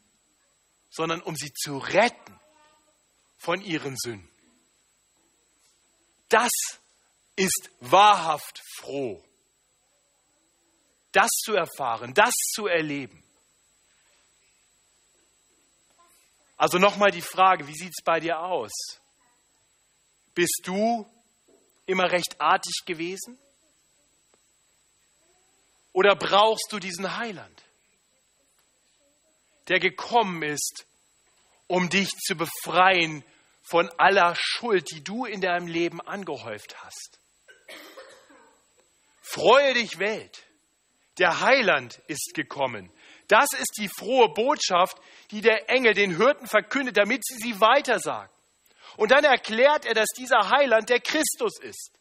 sondern 0.89 1.21
um 1.21 1.37
sie 1.37 1.53
zu 1.53 1.77
retten 1.77 2.41
von 3.37 3.61
ihren 3.61 3.97
Sünden. 3.99 4.31
Das 6.31 6.51
ist 7.37 7.71
wahrhaft 7.81 8.63
froh 8.79 9.26
das 11.17 11.31
zu 11.31 11.55
erfahren, 11.55 12.13
das 12.13 12.35
zu 12.55 12.67
erleben. 12.67 13.23
Also 16.59 16.79
nochmal 16.79 17.11
die 17.11 17.23
Frage, 17.23 17.67
wie 17.67 17.75
sieht 17.75 17.93
es 17.99 18.05
bei 18.05 18.21
dir 18.21 18.41
aus? 18.41 18.73
Bist 20.35 20.61
du 20.65 21.11
immer 21.87 22.11
recht 22.11 22.41
artig 22.41 22.83
gewesen? 22.85 23.39
Oder 25.93 26.15
brauchst 26.17 26.71
du 26.71 26.79
diesen 26.79 27.17
Heiland, 27.17 27.63
der 29.69 29.81
gekommen 29.81 30.43
ist, 30.43 30.87
um 31.67 31.89
dich 31.89 32.11
zu 32.11 32.37
befreien 32.37 33.25
von 33.63 33.89
aller 33.99 34.35
Schuld, 34.39 34.91
die 34.91 35.03
du 35.03 35.25
in 35.25 35.41
deinem 35.41 35.67
Leben 35.67 36.03
angehäuft 36.03 36.77
hast? 36.83 37.19
Freue 39.23 39.75
dich, 39.75 39.99
Welt. 39.99 40.46
Der 41.19 41.41
Heiland 41.41 42.01
ist 42.09 42.33
gekommen. 42.35 42.93
Das 43.29 43.49
ist 43.53 43.79
die 43.79 43.89
frohe 43.89 44.29
Botschaft, 44.29 44.99
die 45.31 45.41
der 45.41 45.71
Engel 45.71 45.95
den 45.95 46.17
Hirten 46.17 46.47
verkündet, 46.47 46.97
damit 46.97 47.25
sie 47.25 47.37
sie 47.37 47.61
weitersagen. 47.61 48.31
Und 48.97 49.11
dann 49.11 49.25
erklärt 49.25 49.85
er, 49.85 49.95
dass 49.95 50.09
dieser 50.17 50.51
Heiland 50.51 50.89
der 50.89 51.01
Christus 51.01 51.59
ist. 51.61 51.93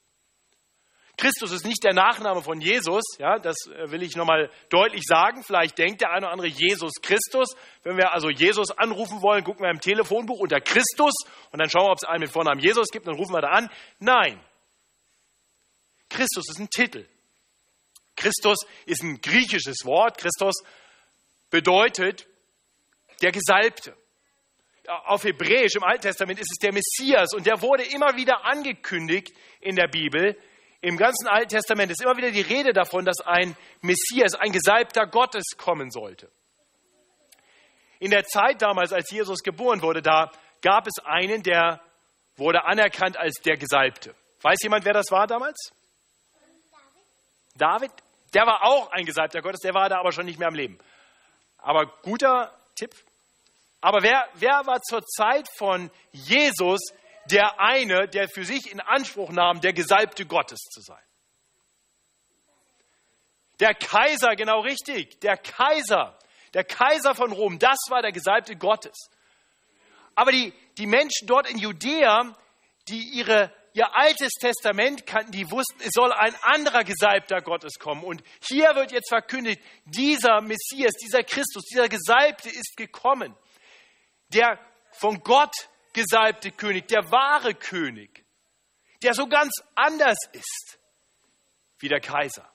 Christus 1.17 1.51
ist 1.51 1.65
nicht 1.65 1.84
der 1.84 1.93
Nachname 1.93 2.41
von 2.41 2.60
Jesus, 2.60 3.03
ja, 3.19 3.39
das 3.39 3.55
äh, 3.67 3.89
will 3.89 4.03
ich 4.03 4.17
nochmal 4.17 4.51
deutlich 4.69 5.03
sagen. 5.05 5.43
Vielleicht 5.43 5.77
denkt 5.77 6.01
der 6.01 6.12
eine 6.12 6.25
oder 6.25 6.34
andere 6.34 6.48
Jesus 6.48 6.91
Christus. 7.01 7.55
Wenn 7.84 7.95
wir 7.95 8.13
also 8.13 8.29
Jesus 8.29 8.72
anrufen 8.72 9.22
wollen, 9.22 9.45
gucken 9.45 9.63
wir 9.63 9.72
im 9.72 9.79
Telefonbuch 9.79 10.39
unter 10.39 10.60
Christus 10.60 11.13
und 11.51 11.60
dann 11.60 11.69
schauen 11.69 11.86
wir, 11.86 11.91
ob 11.91 12.00
es 12.01 12.07
einen 12.07 12.22
mit 12.22 12.31
Vornamen 12.31 12.60
Jesus 12.60 12.89
gibt, 12.89 13.07
dann 13.07 13.15
rufen 13.15 13.34
wir 13.34 13.41
da 13.41 13.50
an. 13.50 13.69
Nein. 14.00 14.43
Christus 16.10 16.50
ist 16.50 16.60
ein 16.60 16.69
Titel. 16.69 17.07
Christus 18.25 18.58
ist 18.88 19.03
ein 19.03 19.22
griechisches 19.22 19.86
Wort. 19.86 20.17
Christus 20.17 20.55
bedeutet 21.51 22.25
der 23.22 23.32
Gesalbte. 23.32 23.96
Auf 24.88 25.24
Hebräisch 25.24 25.75
im 25.75 25.84
Alten 25.84 26.01
Testament 26.01 26.39
ist 26.39 26.51
es 26.51 26.58
der 26.58 26.74
Messias 26.74 27.34
und 27.36 27.46
der 27.46 27.62
wurde 27.62 27.84
immer 27.84 28.15
wieder 28.15 28.44
angekündigt 28.44 29.32
in 29.62 29.75
der 29.75 29.88
Bibel. 29.88 30.36
Im 30.82 30.98
ganzen 30.98 31.27
Alten 31.27 31.50
Testament 31.50 31.91
ist 31.91 32.01
immer 32.01 32.17
wieder 32.17 32.32
die 32.32 32.41
Rede 32.41 32.74
davon, 32.74 33.05
dass 33.05 33.22
ein 33.22 33.55
Messias, 33.82 34.34
ein 34.34 34.51
Gesalbter 34.51 35.05
Gottes 35.05 35.44
kommen 35.58 35.91
sollte. 35.91 36.32
In 38.00 38.10
der 38.10 38.25
Zeit 38.25 38.62
damals, 38.62 38.91
als 38.91 39.12
Jesus 39.12 39.44
geboren 39.44 39.84
wurde, 39.84 40.01
da 40.01 40.32
gab 40.62 40.88
es 40.88 41.03
einen, 41.05 41.44
der 41.44 41.79
wurde 42.38 42.65
anerkannt 42.65 43.17
als 43.17 43.36
der 43.41 43.58
Gesalbte. 43.58 44.15
Weiß 44.41 44.58
jemand, 44.63 44.84
wer 44.84 44.94
das 44.94 45.12
war 45.12 45.27
damals? 45.27 45.72
David. 47.55 47.91
Der 48.34 48.46
war 48.46 48.63
auch 48.63 48.91
ein 48.91 49.05
Gesalbter 49.05 49.41
Gottes, 49.41 49.62
der 49.62 49.74
war 49.74 49.88
da 49.89 50.00
aber 50.00 50.12
schon 50.12 50.25
nicht 50.25 50.39
mehr 50.39 50.48
am 50.48 50.55
Leben. 50.55 50.77
Aber 51.58 51.86
guter 52.03 52.53
Tipp. 52.75 52.94
Aber 53.82 54.01
wer, 54.03 54.27
wer 54.36 54.65
war 54.65 54.82
zur 54.82 55.03
Zeit 55.05 55.48
von 55.58 55.91
Jesus 56.12 56.82
der 57.25 57.60
eine, 57.60 58.08
der 58.08 58.27
für 58.29 58.44
sich 58.44 58.72
in 58.72 58.79
Anspruch 58.79 59.32
nahm, 59.32 59.62
der 59.62 59.74
Gesalbte 59.74 60.25
Gottes 60.25 60.60
zu 60.60 60.82
sein? 60.82 61.01
Der 63.60 63.74
Kaiser, 63.74 64.36
genau 64.36 64.62
richtig, 64.62 65.20
der 65.22 65.38
Kaiser, 65.38 66.17
der 66.53 66.63
Kaiser 66.63 67.15
von 67.15 67.32
Rom, 67.32 67.58
das 67.58 67.77
war 67.89 68.01
der 68.01 68.12
Gesalbte 68.12 68.55
Gottes. 68.55 69.10
Aber 70.13 70.32
die, 70.32 70.53
die 70.77 70.88
Menschen 70.88 71.27
dort 71.27 71.50
in 71.50 71.58
Judäa, 71.58 72.36
die 72.88 73.01
ihre, 73.13 73.51
ihr 73.75 73.94
altes 73.94 74.32
Testament 74.39 75.05
kannten, 75.05 75.34
die 75.34 75.51
wussten, 75.51 75.82
es 75.82 75.91
soll 75.91 76.12
ein 76.13 76.34
anderer 76.44 76.86
Gesalbter 76.86 77.41
Gottes 77.41 77.74
kommen. 77.77 78.03
Und 78.05 78.24
hier 78.39 78.74
wird 78.74 78.94
jetzt 78.94 79.10
verkündet, 79.10 79.60
dieser 79.84 80.39
Messias, 80.39 80.94
dieser 80.94 81.24
Christus, 81.24 81.65
dieser 81.65 81.89
Gesalbte 81.89 82.48
ist 82.48 82.77
gekommen. 82.77 83.36
Der 84.29 84.58
von 84.91 85.20
Gott 85.20 85.53
gesalbte 85.91 86.51
König, 86.51 86.88
der 86.88 87.12
wahre 87.12 87.53
König, 87.53 88.25
der 89.03 89.13
so 89.13 89.27
ganz 89.27 89.51
anders 89.75 90.20
ist 90.32 90.79
wie 91.79 91.89
der 91.89 92.00
Kaiser. 92.00 92.50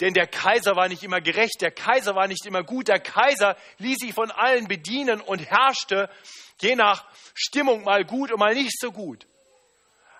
Denn 0.00 0.14
der 0.14 0.26
Kaiser 0.26 0.76
war 0.76 0.88
nicht 0.88 1.02
immer 1.04 1.20
gerecht, 1.20 1.60
der 1.60 1.70
Kaiser 1.70 2.14
war 2.14 2.26
nicht 2.26 2.46
immer 2.46 2.64
gut, 2.64 2.88
der 2.88 3.00
Kaiser 3.00 3.56
ließ 3.78 3.98
sich 3.98 4.14
von 4.14 4.30
allen 4.30 4.66
bedienen 4.66 5.20
und 5.20 5.40
herrschte 5.40 6.08
je 6.60 6.74
nach 6.74 7.06
Stimmung 7.34 7.84
mal 7.84 8.04
gut 8.04 8.32
und 8.32 8.40
mal 8.40 8.54
nicht 8.54 8.80
so 8.80 8.90
gut. 8.90 9.26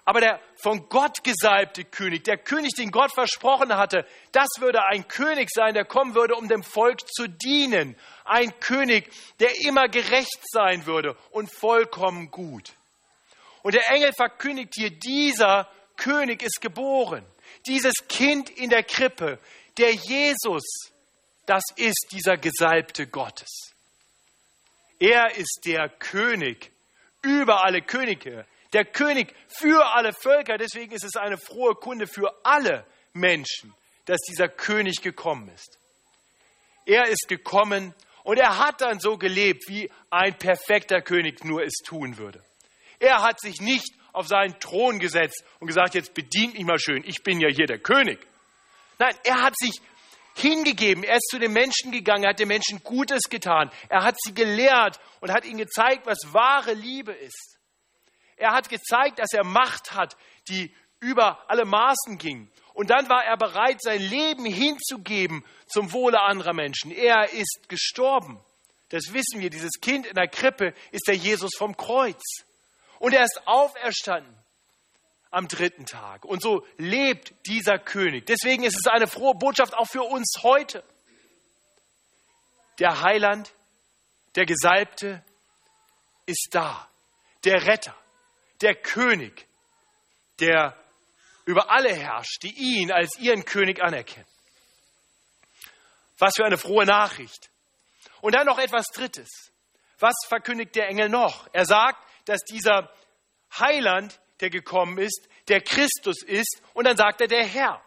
Aber 0.05 0.21
der 0.21 0.41
von 0.57 0.89
Gott 0.89 1.25
gesalbte 1.25 1.85
König, 1.85 2.25
der 2.25 2.37
König, 2.37 2.75
den 2.75 2.91
Gott 2.91 3.13
versprochen 3.13 3.75
hatte, 3.75 4.07
das 4.33 4.49
würde 4.59 4.85
ein 4.85 5.09
König 5.09 5.49
sein, 5.51 5.73
der 5.73 5.87
kommen 5.87 6.15
würde, 6.15 6.35
um 6.35 6.47
dem 6.47 6.63
Volk 6.63 7.01
zu 7.09 7.27
dienen. 7.27 7.97
Ein 8.25 8.59
König, 8.61 9.11
der 9.41 9.51
immer 9.65 9.89
gerecht 9.89 10.41
sein 10.51 10.85
würde 10.85 11.17
und 11.31 11.51
vollkommen 11.51 12.31
gut. 12.31 12.73
Und 13.63 13.75
der 13.75 13.89
Engel 13.91 14.13
verkündigt 14.13 14.75
hier, 14.77 14.91
dieser 14.91 15.71
König 15.97 16.43
ist 16.43 16.61
geboren. 16.61 17.25
Dieses 17.67 17.95
Kind 18.09 18.51
in 18.51 18.69
der 18.69 18.83
Krippe, 18.83 19.39
der 19.79 19.95
Jesus, 19.95 20.93
das 21.47 21.63
ist 21.77 22.09
dieser 22.13 22.37
Gesalbte 22.37 23.07
Gottes. 23.07 23.73
Er 24.99 25.35
ist 25.37 25.63
der 25.65 25.89
König 25.89 26.71
über 27.23 27.65
alle 27.65 27.81
Könige, 27.81 28.47
der 28.75 28.85
König 28.85 29.35
für 29.49 29.95
alle 29.95 30.13
Völker. 30.13 30.59
Deswegen 30.59 30.93
ist 30.93 31.05
es 31.05 31.17
eine 31.17 31.39
frohe 31.39 31.75
Kunde 31.75 32.07
für 32.07 32.45
alle 32.45 32.85
Menschen, 33.13 33.73
dass 34.05 34.21
dieser 34.29 34.49
König 34.49 35.01
gekommen 35.01 35.49
ist. 35.49 35.79
Er 36.85 37.09
ist 37.09 37.29
gekommen 37.29 37.95
und 38.25 38.39
er 38.39 38.59
hat 38.59 38.81
dann 38.81 39.01
so 39.01 39.17
gelebt, 39.17 39.65
wie 39.69 39.91
ein 40.11 40.37
perfekter 40.37 41.01
König 41.01 41.45
nur 41.45 41.63
es 41.63 41.75
tun 41.85 42.19
würde. 42.19 42.43
Er 42.99 43.23
hat 43.23 43.41
sich 43.41 43.61
nicht 43.61 43.95
auf 44.13 44.29
seinen 44.29 44.59
Thron 44.61 44.99
gesetzt 44.99 45.45
und 45.61 45.67
gesagt, 45.67 45.95
jetzt 45.95 46.15
bedient 46.15 46.55
mich 46.55 46.65
mal 46.65 46.79
schön, 46.79 47.03
ich 47.07 47.23
bin 47.23 47.41
ja 47.41 47.49
hier 47.49 47.67
der 47.67 47.79
König. 47.79 48.19
Nein, 48.99 49.15
er 49.25 49.43
hat 49.43 49.55
sich 49.59 49.81
hingegeben. 50.37 51.05
Er 51.05 51.17
ist 51.17 51.29
zu 51.31 51.39
den 51.39 51.53
Menschen 51.53 51.91
gegangen, 51.91 52.25
er 52.25 52.31
hat 52.31 52.39
den 52.39 52.49
Menschen 52.49 52.83
Gutes 52.83 53.29
getan. 53.29 53.71
Er 53.89 54.05
hat 54.05 54.17
sie 54.21 54.35
gelehrt 54.35 55.01
und 55.21 55.33
hat 55.33 55.45
ihnen 55.45 55.59
gezeigt, 55.59 56.07
was 56.07 56.19
wahre 56.33 56.75
Liebe 56.75 57.13
ist. 57.13 57.54
Er 58.37 58.53
hat 58.53 58.69
gezeigt, 58.69 59.19
dass 59.19 59.33
er 59.33 59.45
Macht 59.45 59.95
hat, 59.95 60.17
die 60.49 60.75
über 61.01 61.49
alle 61.49 61.65
Maßen 61.65 62.19
ging. 62.19 62.51
Und 62.73 62.91
dann 62.91 63.09
war 63.09 63.25
er 63.25 63.37
bereit, 63.37 63.81
sein 63.81 64.01
Leben 64.01 64.45
hinzugeben 64.45 65.45
zum 65.67 65.93
Wohle 65.93 66.21
anderer 66.21 66.55
Menschen. 66.55 66.91
Er 66.91 67.33
ist 67.33 67.69
gestorben. 67.69 68.41
Das 68.89 69.13
wissen 69.13 69.41
wir. 69.41 69.51
Dieses 69.51 69.81
Kind 69.81 70.07
in 70.07 70.15
der 70.15 70.29
Krippe 70.29 70.75
ist 70.91 71.07
der 71.07 71.15
Jesus 71.15 71.53
vom 71.57 71.77
Kreuz. 71.77 72.23
Und 72.99 73.13
er 73.13 73.25
ist 73.25 73.41
auferstanden 73.47 74.35
am 75.31 75.49
dritten 75.49 75.85
Tag. 75.85 76.25
Und 76.25 76.43
so 76.43 76.65
lebt 76.79 77.35
dieser 77.47 77.79
König. 77.79 78.27
Deswegen 78.27 78.65
ist 78.65 78.77
es 78.77 78.87
eine 78.87 79.07
frohe 79.07 79.35
Botschaft 79.35 79.75
auch 79.75 79.89
für 79.89 80.03
uns 80.03 80.33
heute. 80.43 80.83
Der 82.79 83.03
Heiland, 83.03 83.53
der 84.37 84.47
Gesalbte 84.47 85.25
ist 86.27 86.49
da. 86.53 86.89
Der 87.45 87.67
Retter, 87.67 87.97
der 88.65 88.75
König, 88.75 89.47
der 90.41 90.77
über 91.45 91.71
alle 91.71 91.95
herrscht, 91.95 92.43
die 92.43 92.55
ihn 92.81 92.91
als 92.91 93.19
ihren 93.19 93.45
König 93.45 93.83
anerkennen. 93.83 94.27
Was 96.19 96.37
für 96.37 96.45
eine 96.45 96.59
frohe 96.59 96.87
Nachricht. 96.87 97.51
Und 98.21 98.35
dann 98.35 98.47
noch 98.47 98.59
etwas 98.59 98.87
Drittes. 98.87 99.29
Was 99.99 100.15
verkündigt 100.27 100.75
der 100.75 100.89
Engel 100.89 101.09
noch? 101.09 101.49
Er 101.53 101.67
sagt, 101.67 102.03
dass 102.25 102.43
dieser 102.43 102.91
Heiland 103.59 104.19
der 104.41 104.51
gekommen 104.51 104.99
ist, 104.99 105.29
der 105.49 105.61
Christus 105.61 106.23
ist, 106.23 106.61
und 106.73 106.87
dann 106.87 106.97
sagt 106.97 107.21
er 107.21 107.29
der 107.29 107.45
Herr. 107.45 107.83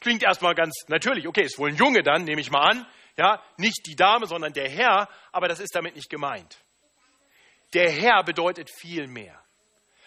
Klingt 0.00 0.22
erstmal 0.22 0.54
ganz 0.54 0.74
natürlich, 0.86 1.26
okay, 1.26 1.42
ist 1.42 1.58
wohl 1.58 1.70
ein 1.70 1.76
Junge 1.76 2.02
dann, 2.02 2.24
nehme 2.24 2.40
ich 2.40 2.50
mal 2.50 2.70
an, 2.70 2.86
ja, 3.16 3.42
nicht 3.56 3.84
die 3.86 3.96
Dame, 3.96 4.26
sondern 4.26 4.52
der 4.52 4.68
Herr, 4.68 5.08
aber 5.32 5.48
das 5.48 5.58
ist 5.58 5.74
damit 5.74 5.96
nicht 5.96 6.08
gemeint. 6.08 6.56
Der 7.74 7.90
Herr 7.90 8.22
bedeutet 8.22 8.70
viel 8.70 9.08
mehr. 9.08 9.42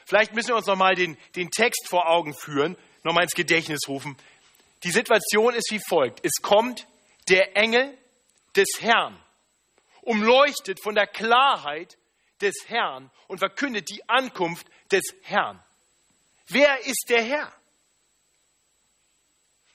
Vielleicht 0.06 0.34
müssen 0.34 0.50
wir 0.50 0.56
uns 0.56 0.68
nochmal 0.68 0.96
den, 0.96 1.18
den 1.36 1.50
Text 1.52 1.88
vor 1.88 2.10
Augen 2.10 2.34
führen, 2.34 2.78
nochmal 3.04 3.24
ins 3.24 3.34
Gedächtnis 3.34 3.88
rufen. 3.88 4.18
Die 4.84 4.92
Situation 4.92 5.54
ist 5.54 5.72
wie 5.72 5.82
folgt. 5.88 6.26
Es 6.26 6.42
kommt 6.42 6.88
der 7.30 7.56
Engel 7.56 7.98
des 8.56 8.68
Herrn, 8.80 9.22
umleuchtet 10.02 10.82
von 10.82 10.96
der 10.96 11.08
Klarheit 11.08 11.98
des 12.42 12.56
Herrn 12.68 13.12
und 13.28 13.38
verkündet 13.38 13.90
die 13.90 14.08
Ankunft 14.10 14.68
des 14.92 15.04
Herrn. 15.24 15.64
Wer 16.48 16.86
ist 16.86 17.06
der 17.10 17.24
Herr? 17.24 17.54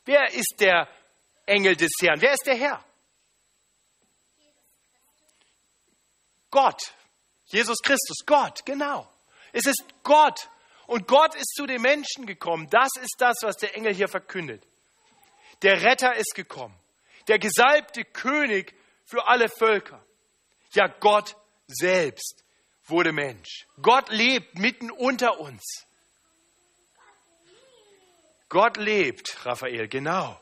Wer 0.05 0.33
ist 0.35 0.57
der 0.59 0.89
Engel 1.47 1.77
des 1.77 1.91
Herrn? 2.01 2.21
Wer 2.21 2.33
ist 2.33 2.47
der 2.47 2.57
Herr? 2.57 2.85
Gott. 6.51 6.81
Jesus 7.47 7.79
Christus. 7.83 8.25
Gott, 8.27 8.65
genau. 8.65 9.09
Es 9.57 9.65
ist 9.65 9.85
Gott. 10.03 10.51
Und 10.87 11.09
Gott 11.09 11.35
ist 11.35 11.55
zu 11.57 11.67
den 11.67 11.81
Menschen 11.81 12.27
gekommen. 12.27 12.69
Das 12.71 12.91
ist 13.01 13.17
das, 13.19 13.37
was 13.41 13.57
der 13.57 13.75
Engel 13.75 13.95
hier 13.95 14.07
verkündet. 14.07 14.63
Der 15.63 15.83
Retter 15.83 16.15
ist 16.15 16.35
gekommen. 16.35 16.79
Der 17.27 17.39
gesalbte 17.39 18.05
König 18.05 18.75
für 19.07 19.27
alle 19.27 19.49
Völker. 19.49 20.05
Ja, 20.75 20.89
Gott 20.89 21.37
selbst 21.69 22.45
wurde 22.85 23.13
Mensch. 23.13 23.67
Gott 23.81 24.11
lebt 24.11 24.59
mitten 24.59 24.91
unter 24.91 25.41
uns. 25.41 25.63
Gott 28.51 28.77
lebt, 28.77 29.45
Raphael, 29.47 29.89
genau. 29.89 30.39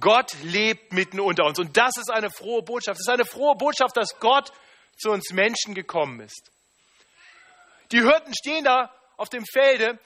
Gott 0.00 0.32
lebt 0.42 0.94
mitten 0.94 1.20
unter 1.20 1.44
uns. 1.44 1.58
Und 1.58 1.76
das 1.76 1.98
ist 1.98 2.10
eine 2.10 2.30
frohe 2.30 2.62
Botschaft. 2.62 2.98
Es 2.98 3.06
ist 3.06 3.12
eine 3.12 3.26
frohe 3.26 3.54
Botschaft, 3.54 3.98
dass 3.98 4.18
Gott 4.18 4.50
zu 4.96 5.10
uns 5.10 5.30
Menschen 5.30 5.74
gekommen 5.74 6.20
ist. 6.20 6.53
Die 7.94 8.02
Hirten 8.02 8.34
stehen 8.34 8.64
da 8.64 8.90
auf 9.16 9.28
dem 9.28 9.44
Felde. 9.46 10.00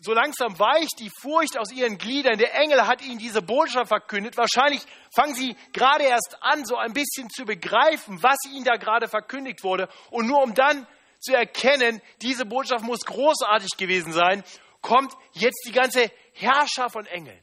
So 0.00 0.12
langsam 0.12 0.56
weicht 0.60 1.00
die 1.00 1.10
Furcht 1.20 1.58
aus 1.58 1.72
ihren 1.72 1.98
Gliedern. 1.98 2.38
Der 2.38 2.54
Engel 2.54 2.86
hat 2.86 3.02
ihnen 3.02 3.18
diese 3.18 3.42
Botschaft 3.42 3.88
verkündet. 3.88 4.36
Wahrscheinlich 4.36 4.80
fangen 5.12 5.34
sie 5.34 5.56
gerade 5.72 6.04
erst 6.04 6.36
an, 6.40 6.64
so 6.64 6.76
ein 6.76 6.92
bisschen 6.92 7.28
zu 7.30 7.44
begreifen, 7.44 8.22
was 8.22 8.36
ihnen 8.48 8.64
da 8.64 8.76
gerade 8.76 9.08
verkündigt 9.08 9.64
wurde. 9.64 9.88
Und 10.10 10.28
nur 10.28 10.40
um 10.40 10.54
dann 10.54 10.86
zu 11.18 11.34
erkennen, 11.34 12.00
diese 12.20 12.46
Botschaft 12.46 12.84
muss 12.84 13.00
großartig 13.00 13.70
gewesen 13.76 14.12
sein, 14.12 14.44
kommt 14.80 15.12
jetzt 15.32 15.64
die 15.66 15.72
ganze 15.72 16.12
Herrscher 16.34 16.90
von 16.90 17.06
Engeln. 17.06 17.42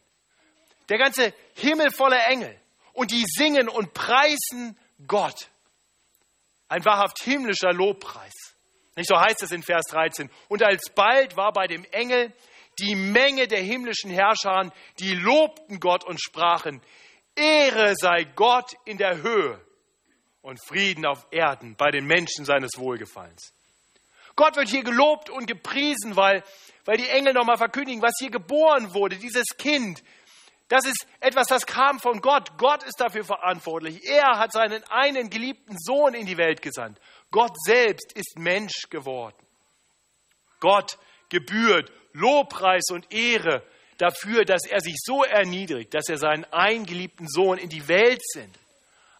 Der 0.87 0.97
ganze 0.97 1.33
Himmel 1.55 1.91
voller 1.91 2.25
Engel. 2.27 2.57
Und 2.93 3.11
die 3.11 3.25
singen 3.27 3.67
und 3.67 3.93
preisen 3.93 4.79
Gott. 5.05 5.49
Ein 6.69 6.85
wahrhaft 6.85 7.21
himmlischer 7.21 7.73
Lobpreis. 7.73 8.55
Nicht 8.99 9.07
so 9.07 9.17
heißt 9.17 9.41
es 9.43 9.51
in 9.51 9.63
Vers 9.63 9.85
13. 9.91 10.29
Und 10.49 10.61
alsbald 10.61 11.37
war 11.37 11.53
bei 11.53 11.67
dem 11.67 11.85
Engel 11.85 12.33
die 12.79 12.95
Menge 12.95 13.47
der 13.47 13.61
himmlischen 13.61 14.11
Herrscher, 14.11 14.73
die 14.99 15.15
lobten 15.15 15.79
Gott 15.79 16.03
und 16.03 16.21
sprachen, 16.21 16.81
Ehre 17.33 17.95
sei 17.95 18.25
Gott 18.35 18.73
in 18.83 18.97
der 18.97 19.21
Höhe 19.21 19.57
und 20.41 20.59
Frieden 20.67 21.05
auf 21.05 21.25
Erden 21.31 21.77
bei 21.77 21.91
den 21.91 22.07
Menschen 22.07 22.43
seines 22.43 22.71
Wohlgefallens. 22.75 23.53
Gott 24.35 24.57
wird 24.57 24.67
hier 24.67 24.83
gelobt 24.83 25.29
und 25.29 25.45
gepriesen, 25.45 26.17
weil, 26.17 26.43
weil 26.83 26.97
die 26.97 27.07
Engel 27.07 27.31
nochmal 27.31 27.57
verkündigen, 27.57 28.01
was 28.01 28.15
hier 28.19 28.31
geboren 28.31 28.93
wurde, 28.93 29.15
dieses 29.15 29.45
Kind. 29.57 30.03
Das 30.69 30.85
ist 30.85 31.07
etwas, 31.19 31.47
das 31.47 31.65
kam 31.65 31.99
von 31.99 32.21
Gott. 32.21 32.57
Gott 32.57 32.83
ist 32.83 32.99
dafür 32.99 33.25
verantwortlich. 33.25 34.07
Er 34.07 34.37
hat 34.37 34.53
seinen 34.53 34.83
einen 34.83 35.31
geliebten 35.31 35.75
Sohn 35.79 36.13
in 36.13 36.27
die 36.27 36.37
Welt 36.37 36.61
gesandt. 36.61 36.99
Gott 37.31 37.55
selbst 37.65 38.13
ist 38.13 38.37
Mensch 38.37 38.87
geworden. 38.89 39.35
Gott 40.59 40.99
gebührt 41.29 41.91
Lobpreis 42.13 42.85
und 42.91 43.11
Ehre 43.11 43.63
dafür, 43.97 44.45
dass 44.45 44.65
er 44.67 44.79
sich 44.79 44.95
so 45.03 45.23
erniedrigt, 45.23 45.93
dass 45.93 46.07
er 46.07 46.17
seinen 46.17 46.45
eingeliebten 46.45 47.27
Sohn 47.27 47.57
in 47.57 47.69
die 47.69 47.87
Welt 47.87 48.21
sendet, 48.23 48.61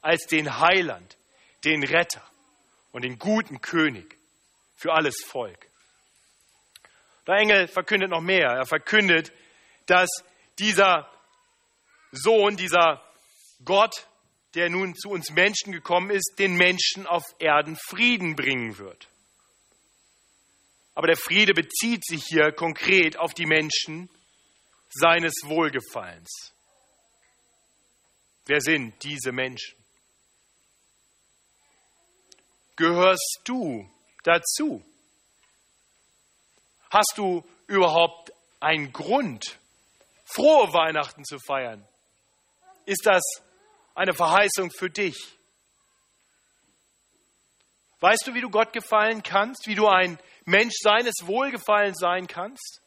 als 0.02 0.28
den 0.28 0.60
Heiland, 0.60 1.18
den 1.66 1.84
Retter 1.84 2.24
und 2.92 3.04
den 3.04 3.18
guten 3.18 3.60
König 3.60 4.18
für 4.76 4.94
alles 4.94 5.16
Volk. 5.26 5.68
Der 7.26 7.36
Engel 7.38 7.68
verkündet 7.68 8.12
noch 8.12 8.22
mehr. 8.22 8.50
Er 8.50 8.66
verkündet, 8.66 9.32
dass 9.88 10.10
dieser 10.60 11.10
Sohn, 12.12 12.58
dieser 12.58 13.04
Gott, 13.63 14.08
der 14.56 14.69
nun 14.69 14.95
zu 14.95 15.10
uns 15.10 15.30
Menschen 15.32 15.72
gekommen 15.72 16.10
ist, 16.10 16.36
den 16.39 16.56
Menschen 16.56 17.06
auf 17.06 17.24
Erden 17.39 17.78
Frieden 17.88 18.36
bringen 18.36 18.78
wird. 18.78 19.08
Aber 20.95 21.08
der 21.08 21.17
Friede 21.17 21.54
bezieht 21.54 22.06
sich 22.06 22.26
hier 22.26 22.52
konkret 22.52 23.17
auf 23.17 23.34
die 23.34 23.45
Menschen 23.45 24.10
seines 24.89 25.34
Wohlgefallens. 25.43 26.54
Wer 28.45 28.60
sind 28.60 29.02
diese 29.04 29.32
Menschen? 29.32 29.78
Gehörst 32.76 33.41
du 33.43 33.89
dazu? 34.24 34.84
Hast 36.89 37.13
du 37.17 37.45
überhaupt 37.67 38.32
einen 38.60 38.91
Grund, 38.91 39.60
frohe 40.26 40.74
Weihnachten 40.74 41.24
zu 41.24 41.38
feiern? 41.39 41.88
Ist 42.89 43.06
das 43.06 43.21
eine 43.93 44.13
Verheißung 44.13 44.71
für 44.71 44.89
dich? 44.89 45.15
Weißt 47.99 48.25
du, 48.25 48.34
wie 48.34 48.41
du 48.41 48.49
Gott 48.49 48.73
gefallen 48.73 49.21
kannst, 49.21 49.67
wie 49.67 49.75
du 49.75 49.88
ein 49.88 50.17
Mensch 50.45 50.73
seines 50.82 51.13
Wohlgefallens 51.21 51.99
sein 51.99 52.25
kannst? 52.25 52.82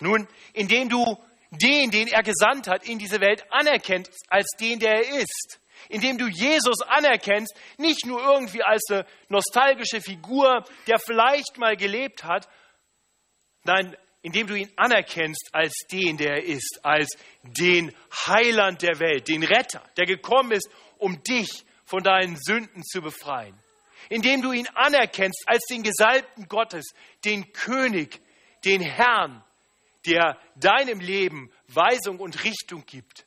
Nun, 0.00 0.26
indem 0.54 0.88
du 0.88 1.04
den, 1.50 1.90
den 1.90 2.08
er 2.08 2.22
gesandt 2.22 2.66
hat, 2.66 2.88
in 2.88 2.98
diese 2.98 3.20
Welt 3.20 3.44
anerkennst 3.50 4.24
als 4.28 4.46
den, 4.58 4.78
der 4.78 4.94
er 4.94 5.20
ist. 5.20 5.60
Indem 5.90 6.16
du 6.16 6.28
Jesus 6.28 6.80
anerkennst, 6.80 7.54
nicht 7.76 8.06
nur 8.06 8.22
irgendwie 8.22 8.62
als 8.62 8.84
eine 8.88 9.06
nostalgische 9.28 10.00
Figur, 10.00 10.64
der 10.86 10.98
vielleicht 10.98 11.58
mal 11.58 11.76
gelebt 11.76 12.24
hat, 12.24 12.48
nein, 13.64 13.94
indem 14.26 14.48
du 14.48 14.54
ihn 14.54 14.70
anerkennst 14.74 15.50
als 15.52 15.72
den, 15.90 16.16
der 16.16 16.38
er 16.38 16.44
ist, 16.44 16.80
als 16.82 17.16
den 17.42 17.94
Heiland 18.26 18.82
der 18.82 18.98
Welt, 18.98 19.28
den 19.28 19.44
Retter, 19.44 19.82
der 19.96 20.06
gekommen 20.06 20.50
ist, 20.50 20.68
um 20.98 21.22
dich 21.22 21.64
von 21.84 22.02
deinen 22.02 22.36
Sünden 22.36 22.82
zu 22.82 23.00
befreien 23.00 23.56
indem 24.08 24.42
du 24.42 24.52
ihn 24.52 24.68
anerkennst 24.74 25.44
als 25.46 25.64
den 25.66 25.82
Gesalbten 25.82 26.48
Gottes, 26.48 26.84
den 27.24 27.52
König, 27.52 28.20
den 28.64 28.80
Herrn, 28.80 29.42
der 30.06 30.38
deinem 30.54 31.00
Leben 31.00 31.50
Weisung 31.68 32.20
und 32.20 32.44
Richtung 32.44 32.84
gibt 32.86 33.26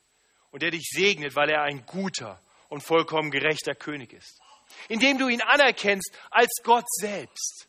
und 0.50 0.62
der 0.62 0.70
dich 0.70 0.88
segnet, 0.90 1.36
weil 1.36 1.50
er 1.50 1.62
ein 1.62 1.84
guter 1.86 2.40
und 2.68 2.82
vollkommen 2.82 3.30
gerechter 3.30 3.74
König 3.74 4.12
ist. 4.12 4.40
Indem 4.88 5.18
du 5.18 5.28
ihn 5.28 5.42
anerkennst 5.42 6.16
als 6.30 6.50
Gott 6.62 6.86
selbst. 6.88 7.68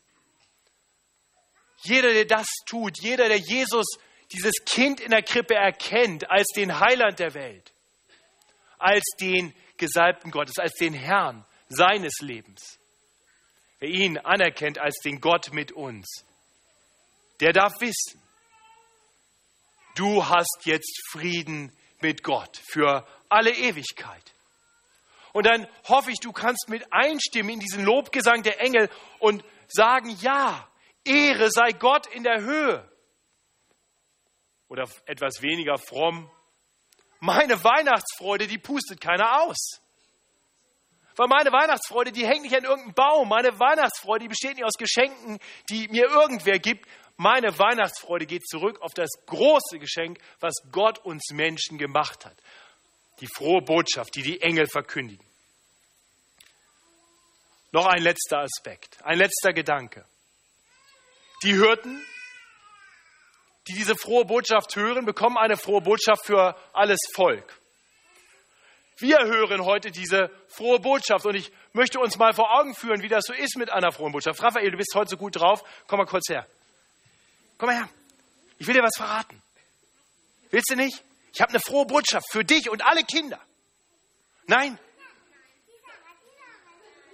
Jeder, 1.82 2.12
der 2.12 2.24
das 2.24 2.46
tut, 2.66 2.98
jeder, 3.02 3.28
der 3.28 3.38
Jesus, 3.38 3.86
dieses 4.32 4.52
Kind 4.64 5.00
in 5.00 5.10
der 5.10 5.22
Krippe 5.22 5.54
erkennt 5.54 6.30
als 6.30 6.46
den 6.54 6.78
Heiland 6.78 7.18
der 7.18 7.34
Welt, 7.34 7.72
als 8.78 9.02
den 9.20 9.54
Gesalbten 9.76 10.30
Gottes, 10.30 10.58
als 10.58 10.74
den 10.74 10.94
Herrn 10.94 11.44
seines 11.68 12.20
Lebens, 12.20 12.78
Wer 13.80 13.88
ihn 13.88 14.16
anerkennt 14.16 14.78
als 14.78 14.96
den 15.04 15.20
Gott 15.20 15.52
mit 15.52 15.72
uns, 15.72 16.24
der 17.40 17.52
darf 17.52 17.72
wissen, 17.80 18.22
du 19.96 20.24
hast 20.24 20.60
jetzt 20.64 21.00
Frieden 21.10 21.76
mit 22.00 22.22
Gott 22.22 22.60
für 22.64 23.04
alle 23.28 23.50
Ewigkeit. 23.50 24.22
Und 25.32 25.46
dann 25.46 25.66
hoffe 25.88 26.12
ich, 26.12 26.20
du 26.20 26.30
kannst 26.30 26.68
mit 26.68 26.92
einstimmen 26.92 27.54
in 27.54 27.58
diesen 27.58 27.84
Lobgesang 27.84 28.44
der 28.44 28.60
Engel 28.60 28.88
und 29.18 29.42
sagen, 29.66 30.16
ja, 30.20 30.68
Ehre 31.04 31.50
sei 31.50 31.72
Gott 31.72 32.06
in 32.08 32.22
der 32.22 32.42
Höhe. 32.42 32.88
Oder 34.68 34.88
etwas 35.06 35.42
weniger 35.42 35.76
fromm, 35.78 36.30
meine 37.20 37.62
Weihnachtsfreude, 37.62 38.48
die 38.48 38.58
pustet 38.58 39.00
keiner 39.00 39.42
aus. 39.42 39.80
Weil 41.14 41.28
meine 41.28 41.52
Weihnachtsfreude, 41.52 42.10
die 42.10 42.26
hängt 42.26 42.42
nicht 42.42 42.56
an 42.56 42.64
irgendeinem 42.64 42.94
Baum. 42.94 43.28
Meine 43.28 43.58
Weihnachtsfreude, 43.60 44.24
die 44.24 44.28
besteht 44.28 44.56
nicht 44.56 44.64
aus 44.64 44.74
Geschenken, 44.78 45.38
die 45.68 45.86
mir 45.86 46.08
irgendwer 46.08 46.58
gibt. 46.58 46.88
Meine 47.16 47.56
Weihnachtsfreude 47.58 48.26
geht 48.26 48.44
zurück 48.44 48.80
auf 48.80 48.92
das 48.94 49.10
große 49.26 49.78
Geschenk, 49.78 50.18
was 50.40 50.54
Gott 50.72 50.98
uns 51.04 51.30
Menschen 51.32 51.78
gemacht 51.78 52.24
hat. 52.24 52.36
Die 53.20 53.28
frohe 53.28 53.62
Botschaft, 53.62 54.16
die 54.16 54.22
die 54.22 54.40
Engel 54.40 54.66
verkündigen. 54.66 55.24
Noch 57.70 57.86
ein 57.86 58.02
letzter 58.02 58.40
Aspekt, 58.40 59.00
ein 59.04 59.18
letzter 59.18 59.52
Gedanke. 59.52 60.04
Die 61.42 61.54
Hirten, 61.54 62.00
die 63.68 63.74
diese 63.74 63.96
frohe 63.96 64.24
Botschaft 64.24 64.76
hören, 64.76 65.04
bekommen 65.04 65.36
eine 65.36 65.56
frohe 65.56 65.80
Botschaft 65.80 66.24
für 66.26 66.56
alles 66.72 66.98
Volk. 67.14 67.58
Wir 68.98 69.18
hören 69.24 69.64
heute 69.64 69.90
diese 69.90 70.30
frohe 70.48 70.78
Botschaft 70.78 71.26
und 71.26 71.34
ich 71.34 71.50
möchte 71.72 71.98
uns 71.98 72.18
mal 72.18 72.32
vor 72.32 72.56
Augen 72.56 72.74
führen, 72.74 73.02
wie 73.02 73.08
das 73.08 73.24
so 73.26 73.32
ist 73.32 73.56
mit 73.56 73.70
einer 73.70 73.90
frohen 73.90 74.12
Botschaft. 74.12 74.40
Raphael, 74.42 74.70
du 74.70 74.76
bist 74.76 74.94
heute 74.94 75.10
so 75.10 75.16
gut 75.16 75.36
drauf. 75.36 75.64
Komm 75.88 75.98
mal 75.98 76.06
kurz 76.06 76.28
her. 76.28 76.46
Komm 77.58 77.68
mal 77.68 77.76
her. 77.76 77.88
Ich 78.58 78.66
will 78.66 78.74
dir 78.74 78.82
was 78.82 78.96
verraten. 78.96 79.42
Willst 80.50 80.70
du 80.70 80.76
nicht? 80.76 81.02
Ich 81.32 81.40
habe 81.40 81.50
eine 81.50 81.60
frohe 81.60 81.86
Botschaft 81.86 82.30
für 82.30 82.44
dich 82.44 82.70
und 82.70 82.84
alle 82.84 83.02
Kinder. 83.02 83.40
Nein? 84.46 84.78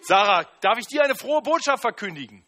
Sarah, 0.02 0.44
darf 0.60 0.78
ich 0.78 0.86
dir 0.86 1.02
eine 1.04 1.14
frohe 1.14 1.40
Botschaft 1.40 1.82
verkündigen? 1.82 2.44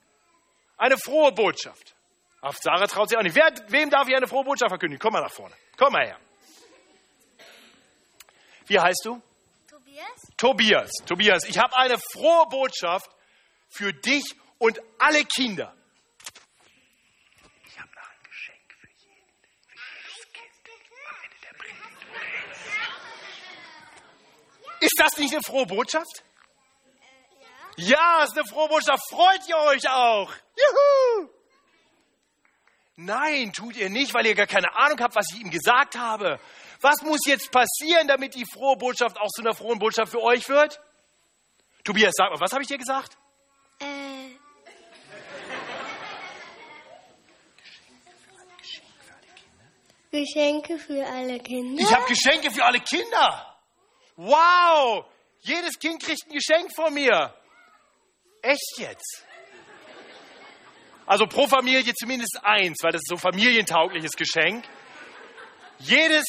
Eine 0.81 0.97
frohe 0.97 1.31
Botschaft. 1.31 1.95
Auf 2.41 2.57
Sarah 2.57 2.87
traut 2.87 3.11
sich 3.11 3.19
auch 3.19 3.23
nicht. 3.23 3.37
Wer, 3.37 3.53
wem 3.69 3.91
darf 3.91 4.09
ich 4.09 4.17
eine 4.17 4.27
frohe 4.27 4.45
Botschaft 4.45 4.71
verkündigen? 4.71 4.99
Komm 4.99 5.13
mal 5.13 5.21
nach 5.21 5.31
vorne. 5.31 5.55
Komm 5.77 5.93
mal 5.93 6.07
her. 6.07 6.19
Wie 8.67 8.81
heißt 8.81 9.03
du? 9.05 9.21
Tobias? 9.69 10.23
Tobias. 10.39 10.91
Tobias, 11.05 11.45
ich 11.45 11.59
habe 11.59 11.77
eine 11.77 11.99
frohe 11.99 12.47
Botschaft 12.49 13.11
für 13.69 13.93
dich 13.93 14.25
und 14.57 14.81
alle 14.99 15.23
Kinder. 15.27 15.75
Ich 17.67 17.79
habe 17.79 17.91
noch 17.95 18.09
ein 18.09 18.23
Geschenk 18.23 18.73
für 18.81 18.89
jeden, 18.89 19.29
für 19.67 19.77
jedes 19.77 20.33
Kind 20.33 20.51
am 20.65 21.25
Ende 21.25 21.37
der 21.43 21.53
Predigt. 21.59 21.85
Ist 24.81 24.99
das 24.99 25.19
nicht 25.19 25.35
eine 25.35 25.43
frohe 25.43 25.67
Botschaft? 25.67 26.25
Ja. 27.81 28.21
Ja, 28.21 28.25
ist 28.25 28.37
eine 28.37 28.47
frohe 28.47 28.69
Botschaft. 28.69 29.03
Freut 29.09 29.49
ihr 29.49 29.57
euch 29.57 29.89
auch? 29.89 30.31
Juhu! 30.57 31.29
Nein, 32.97 33.53
tut 33.53 33.77
ihr 33.77 33.89
nicht, 33.89 34.13
weil 34.13 34.27
ihr 34.27 34.35
gar 34.35 34.47
keine 34.47 34.77
Ahnung 34.77 35.01
habt, 35.01 35.15
was 35.15 35.27
ich 35.33 35.41
ihm 35.41 35.51
gesagt 35.51 35.97
habe. 35.97 36.39
Was 36.83 37.01
muss 37.03 37.21
jetzt 37.27 37.51
passieren, 37.51 38.09
damit 38.09 38.35
die 38.35 38.45
frohe 38.45 38.77
Botschaft 38.77 39.19
auch 39.19 39.29
zu 39.29 39.41
einer 39.43 39.55
frohen 39.55 39.79
Botschaft 39.79 40.13
für 40.13 40.23
euch 40.23 40.49
wird? 40.49 40.81
Tobias, 41.85 42.13
sag 42.15 42.31
mal, 42.31 42.41
was 42.41 42.53
habe 42.53 42.63
ich 42.63 42.69
dir 42.69 42.77
gesagt? 42.77 43.17
Äh. 43.81 43.87
Geschenke 50.11 50.79
für 50.79 51.07
alle 51.07 51.39
Kinder. 51.39 51.83
Ich 51.83 51.95
habe 51.95 52.05
Geschenke 52.07 52.51
für 52.51 52.65
alle 52.65 52.81
Kinder. 52.81 53.59
Wow! 54.17 55.07
Jedes 55.41 55.79
Kind 55.79 56.03
kriegt 56.03 56.27
ein 56.27 56.35
Geschenk 56.35 56.75
von 56.75 56.93
mir. 56.93 57.35
Echt 58.43 58.79
jetzt? 58.79 59.27
Also 61.07 61.27
pro 61.27 61.47
Familie 61.47 61.93
zumindest 61.95 62.39
eins, 62.43 62.79
weil 62.83 62.93
das 62.93 63.01
ist 63.03 63.09
so 63.09 63.17
familientaugliches 63.17 64.13
Geschenk. 64.13 64.65
Jedes 65.79 66.25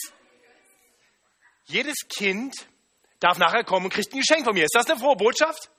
jedes 1.66 2.08
Kind 2.08 2.54
darf 3.20 3.38
nachher 3.38 3.64
kommen 3.64 3.86
und 3.86 3.94
kriegt 3.94 4.14
ein 4.14 4.20
Geschenk 4.20 4.44
von 4.44 4.54
mir. 4.54 4.64
Ist 4.64 4.76
das 4.76 4.90
eine 4.90 5.00
frohe 5.00 5.16
Botschaft? 5.16 5.70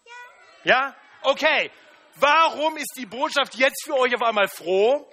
Ja. 0.64 0.72
Ja? 0.72 0.96
Okay. 1.22 1.70
Warum 2.16 2.76
ist 2.76 2.92
die 2.96 3.06
Botschaft 3.06 3.54
jetzt 3.54 3.84
für 3.84 3.94
euch 3.94 4.14
auf 4.14 4.22
einmal 4.22 4.48
froh? 4.48 5.08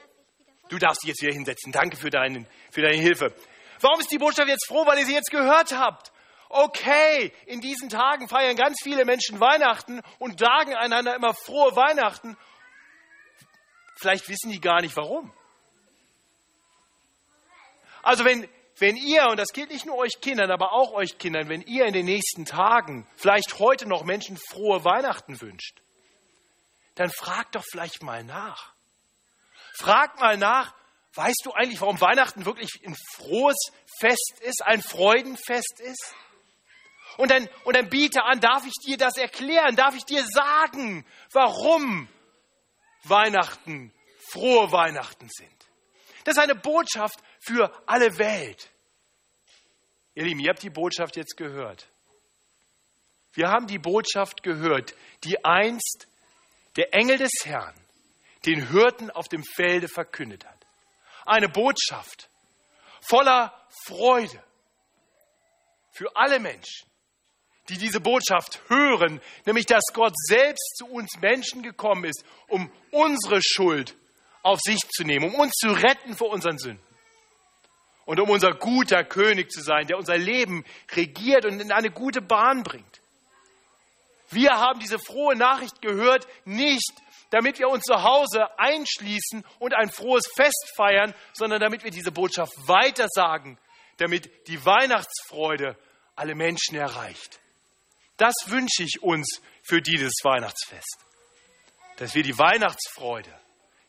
Du 0.69 0.77
darfst 0.77 1.03
dich 1.03 1.09
jetzt 1.09 1.21
wieder 1.21 1.33
hinsetzen. 1.33 1.71
Danke 1.71 1.97
für, 1.97 2.09
deinen, 2.09 2.47
für 2.71 2.81
deine 2.81 2.97
Hilfe. 2.97 3.33
Warum 3.79 3.99
ist 3.99 4.11
die 4.11 4.17
Botschaft 4.17 4.47
jetzt 4.47 4.67
froh? 4.67 4.85
Weil 4.85 4.99
ihr 4.99 5.05
sie 5.05 5.13
jetzt 5.13 5.31
gehört 5.31 5.71
habt. 5.71 6.11
Okay, 6.49 7.31
in 7.45 7.61
diesen 7.61 7.89
Tagen 7.89 8.27
feiern 8.27 8.55
ganz 8.55 8.79
viele 8.81 9.05
Menschen 9.05 9.39
Weihnachten 9.39 10.01
und 10.17 10.39
sagen 10.39 10.73
einander 10.75 11.15
immer 11.15 11.35
frohe 11.35 11.75
Weihnachten. 11.75 12.35
Vielleicht 13.95 14.27
wissen 14.29 14.51
die 14.51 14.59
gar 14.59 14.81
nicht 14.81 14.97
warum. 14.97 15.31
Also 18.01 18.25
wenn, 18.25 18.49
wenn 18.79 18.95
ihr, 18.95 19.27
und 19.27 19.37
das 19.37 19.49
gilt 19.49 19.69
nicht 19.69 19.85
nur 19.85 19.97
euch 19.97 20.21
Kindern, 20.21 20.49
aber 20.49 20.73
auch 20.73 20.91
euch 20.93 21.19
Kindern, 21.19 21.49
wenn 21.49 21.61
ihr 21.61 21.85
in 21.85 21.93
den 21.93 22.05
nächsten 22.05 22.45
Tagen, 22.45 23.05
vielleicht 23.15 23.59
heute 23.59 23.87
noch 23.87 24.03
Menschen 24.03 24.37
frohe 24.49 24.83
Weihnachten 24.83 25.39
wünscht, 25.41 25.81
dann 26.95 27.11
fragt 27.11 27.55
doch 27.55 27.63
vielleicht 27.69 28.01
mal 28.01 28.23
nach. 28.23 28.73
Fragt 29.77 30.19
mal 30.19 30.37
nach, 30.37 30.73
weißt 31.13 31.41
du 31.43 31.51
eigentlich, 31.51 31.79
warum 31.81 32.01
Weihnachten 32.01 32.45
wirklich 32.45 32.71
ein 32.85 32.95
frohes 33.15 33.57
Fest 33.99 34.39
ist, 34.41 34.65
ein 34.65 34.81
Freudenfest 34.81 35.79
ist? 35.81 36.15
Und 37.19 37.31
dann, 37.31 37.49
und 37.65 37.75
dann 37.75 37.89
biete 37.89 38.23
an, 38.23 38.39
darf 38.39 38.65
ich 38.65 38.75
dir 38.75 38.95
das 38.95 39.17
erklären? 39.17 39.75
Darf 39.75 39.93
ich 39.93 40.05
dir 40.05 40.23
sagen, 40.23 41.05
warum 41.33 42.07
Weihnachten 43.03 43.93
frohe 44.31 44.71
Weihnachten 44.71 45.27
sind? 45.29 45.51
Das 46.23 46.37
ist 46.37 46.41
eine 46.41 46.55
Botschaft 46.55 47.19
für 47.41 47.73
alle 47.85 48.17
Welt. 48.19 48.71
Ihr 50.15 50.23
Lieben, 50.23 50.39
ihr 50.39 50.49
habt 50.49 50.63
die 50.63 50.69
Botschaft 50.69 51.17
jetzt 51.17 51.35
gehört. 51.35 51.89
Wir 53.33 53.49
haben 53.49 53.67
die 53.67 53.79
Botschaft 53.79 54.41
gehört, 54.41 54.95
die 55.25 55.43
einst 55.43 56.07
der 56.77 56.93
Engel 56.93 57.17
des 57.17 57.33
Herrn 57.43 57.75
den 58.45 58.69
Hirten 58.69 59.11
auf 59.11 59.27
dem 59.27 59.43
Felde 59.43 59.89
verkündet 59.89 60.45
hat. 60.45 60.65
Eine 61.25 61.49
Botschaft 61.49 62.29
voller 63.01 63.53
Freude 63.87 64.41
für 65.91 66.15
alle 66.15 66.39
Menschen, 66.39 66.88
die 67.69 67.77
diese 67.77 67.99
Botschaft 67.99 68.59
hören, 68.67 69.21
nämlich 69.45 69.65
dass 69.65 69.83
Gott 69.93 70.13
selbst 70.27 70.77
zu 70.77 70.87
uns 70.87 71.09
Menschen 71.21 71.63
gekommen 71.63 72.05
ist, 72.05 72.23
um 72.47 72.71
unsere 72.91 73.41
Schuld 73.41 73.95
auf 74.41 74.59
sich 74.61 74.79
zu 74.89 75.03
nehmen, 75.03 75.33
um 75.33 75.35
uns 75.35 75.53
zu 75.53 75.69
retten 75.69 76.15
vor 76.15 76.29
unseren 76.29 76.57
Sünden 76.57 76.83
und 78.05 78.19
um 78.19 78.29
unser 78.29 78.53
guter 78.53 79.03
König 79.03 79.51
zu 79.51 79.61
sein, 79.61 79.87
der 79.87 79.97
unser 79.97 80.17
Leben 80.17 80.65
regiert 80.95 81.45
und 81.45 81.59
in 81.59 81.71
eine 81.71 81.91
gute 81.91 82.21
Bahn 82.21 82.63
bringt. 82.63 83.01
Wir 84.31 84.51
haben 84.51 84.79
diese 84.79 84.99
frohe 84.99 85.35
Nachricht 85.35 85.81
gehört, 85.81 86.27
nicht 86.45 86.93
damit 87.29 87.59
wir 87.59 87.69
uns 87.69 87.83
zu 87.83 88.01
Hause 88.01 88.47
einschließen 88.57 89.43
und 89.59 89.75
ein 89.75 89.89
frohes 89.89 90.25
Fest 90.35 90.73
feiern, 90.75 91.13
sondern 91.33 91.59
damit 91.59 91.83
wir 91.83 91.91
diese 91.91 92.11
Botschaft 92.11 92.53
weitersagen, 92.67 93.57
damit 93.97 94.47
die 94.47 94.65
Weihnachtsfreude 94.65 95.77
alle 96.15 96.35
Menschen 96.35 96.75
erreicht. 96.75 97.39
Das 98.19 98.35
wünsche 98.47 98.83
ich 98.83 99.01
uns 99.01 99.41
für 99.63 99.81
dieses 99.81 100.11
Weihnachtsfest, 100.23 100.97
dass 101.95 102.13
wir 102.15 102.21
die 102.21 102.37
Weihnachtsfreude 102.37 103.33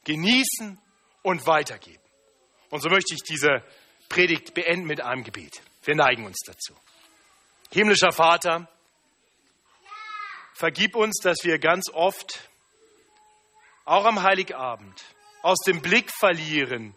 genießen 0.04 0.78
und 1.22 1.46
weitergeben. 1.46 2.02
Und 2.70 2.80
so 2.80 2.88
möchte 2.88 3.12
ich 3.12 3.22
diese 3.28 3.64
Predigt 4.08 4.54
beenden 4.54 4.86
mit 4.86 5.00
einem 5.00 5.24
Gebet. 5.24 5.60
Wir 5.82 5.96
neigen 5.96 6.24
uns 6.24 6.38
dazu. 6.46 6.76
Himmlischer 7.72 8.12
Vater, 8.12 8.68
vergib 10.54 10.94
uns, 10.94 11.18
dass 11.22 11.38
wir 11.42 11.58
ganz 11.58 11.90
oft, 11.92 12.48
auch 13.84 14.04
am 14.04 14.22
Heiligabend, 14.22 15.02
aus 15.42 15.58
dem 15.66 15.82
Blick 15.82 16.12
verlieren, 16.12 16.94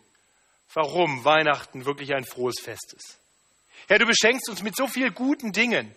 warum 0.74 1.26
Weihnachten 1.26 1.86
wirklich 1.86 2.13
ein 2.13 2.26
frohes 2.26 2.60
Fest 2.62 2.93
ist. 2.96 3.17
Herr, 3.88 3.98
du 3.98 4.06
beschenkst 4.06 4.50
uns 4.50 4.62
mit 4.62 4.76
so 4.76 4.88
vielen 4.88 5.15
guten 5.15 5.52
Dingen, 5.52 5.96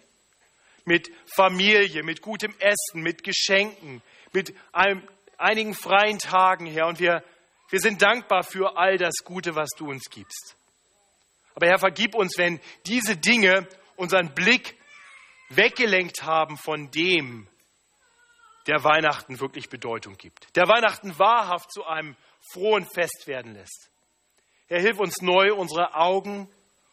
mit 0.86 1.10
Familie, 1.26 2.02
mit 2.02 2.22
gutem 2.22 2.54
Essen, 2.58 3.02
mit 3.02 3.22
Geschenken, 3.22 4.02
mit 4.32 4.54
einem, 4.72 5.06
einigen 5.36 5.74
freien 5.74 6.18
Tagen, 6.18 6.66
Herr. 6.66 6.86
Und 6.86 7.00
wir, 7.00 7.22
wir 7.68 7.80
sind 7.80 8.00
dankbar 8.00 8.44
für 8.44 8.78
all 8.78 8.96
das 8.96 9.16
Gute, 9.24 9.54
was 9.54 9.68
du 9.76 9.90
uns 9.90 10.08
gibst. 10.08 10.56
Aber 11.54 11.66
Herr, 11.66 11.78
vergib 11.78 12.14
uns, 12.14 12.38
wenn 12.38 12.60
diese 12.86 13.16
Dinge 13.16 13.68
unseren 13.96 14.32
Blick 14.34 14.76
weggelenkt 15.48 16.22
haben 16.22 16.56
von 16.56 16.90
dem, 16.90 17.48
der 18.66 18.82
Weihnachten 18.82 19.38
wirklich 19.40 19.68
Bedeutung 19.68 20.16
gibt, 20.16 20.54
der 20.56 20.68
Weihnachten 20.68 21.18
wahrhaft 21.18 21.72
zu 21.72 21.84
einem 21.84 22.16
frohen 22.52 22.84
Fest 22.84 23.26
werden 23.26 23.54
lässt. 23.54 23.90
Herr, 24.68 24.80
hilf 24.80 24.98
uns 24.98 25.20
neu, 25.20 25.54
unsere 25.54 25.94
Augen 25.94 26.48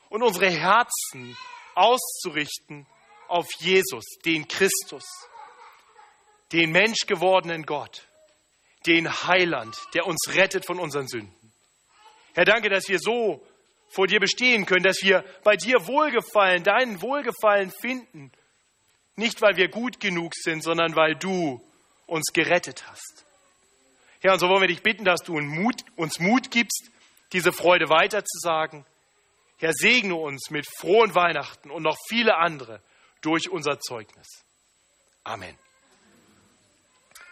und 0.09 0.21
unsere 0.21 0.51
Herzen 0.51 1.35
auszurichten 1.75 2.85
auf 3.27 3.47
Jesus, 3.59 4.05
den 4.25 4.47
Christus, 4.47 5.03
den 6.51 6.71
menschgewordenen 6.71 7.65
Gott, 7.65 8.07
den 8.85 9.09
Heiland, 9.27 9.75
der 9.93 10.05
uns 10.05 10.19
rettet 10.35 10.65
von 10.65 10.79
unseren 10.79 11.07
Sünden. 11.07 11.53
Herr, 12.33 12.45
danke, 12.45 12.69
dass 12.69 12.89
wir 12.89 12.99
so 12.99 13.45
vor 13.89 14.07
dir 14.07 14.19
bestehen 14.19 14.65
können, 14.65 14.83
dass 14.83 15.03
wir 15.03 15.23
bei 15.43 15.55
dir 15.55 15.87
Wohlgefallen, 15.87 16.63
deinen 16.63 17.01
Wohlgefallen 17.01 17.71
finden. 17.81 18.31
Nicht, 19.15 19.41
weil 19.41 19.55
wir 19.55 19.67
gut 19.67 19.99
genug 19.99 20.33
sind, 20.35 20.63
sondern 20.63 20.95
weil 20.95 21.15
du 21.15 21.61
uns 22.07 22.33
gerettet 22.33 22.87
hast. 22.87 23.25
Herr, 24.21 24.33
und 24.33 24.39
so 24.39 24.47
wollen 24.49 24.61
wir 24.61 24.67
dich 24.67 24.81
bitten, 24.81 25.05
dass 25.05 25.21
du 25.21 25.37
uns 25.37 26.19
Mut 26.19 26.49
gibst, 26.49 26.89
diese 27.33 27.51
Freude 27.51 27.89
weiterzusagen. 27.89 28.85
Herr, 29.57 29.73
segne 29.73 30.15
uns 30.15 30.49
mit 30.49 30.65
frohen 30.79 31.13
Weihnachten 31.13 31.69
und 31.69 31.83
noch 31.83 31.97
viele 32.07 32.37
andere 32.37 32.81
durch 33.23 33.49
unser 33.49 33.79
Zeugnis. 33.79 34.27
Amen. 35.23 35.57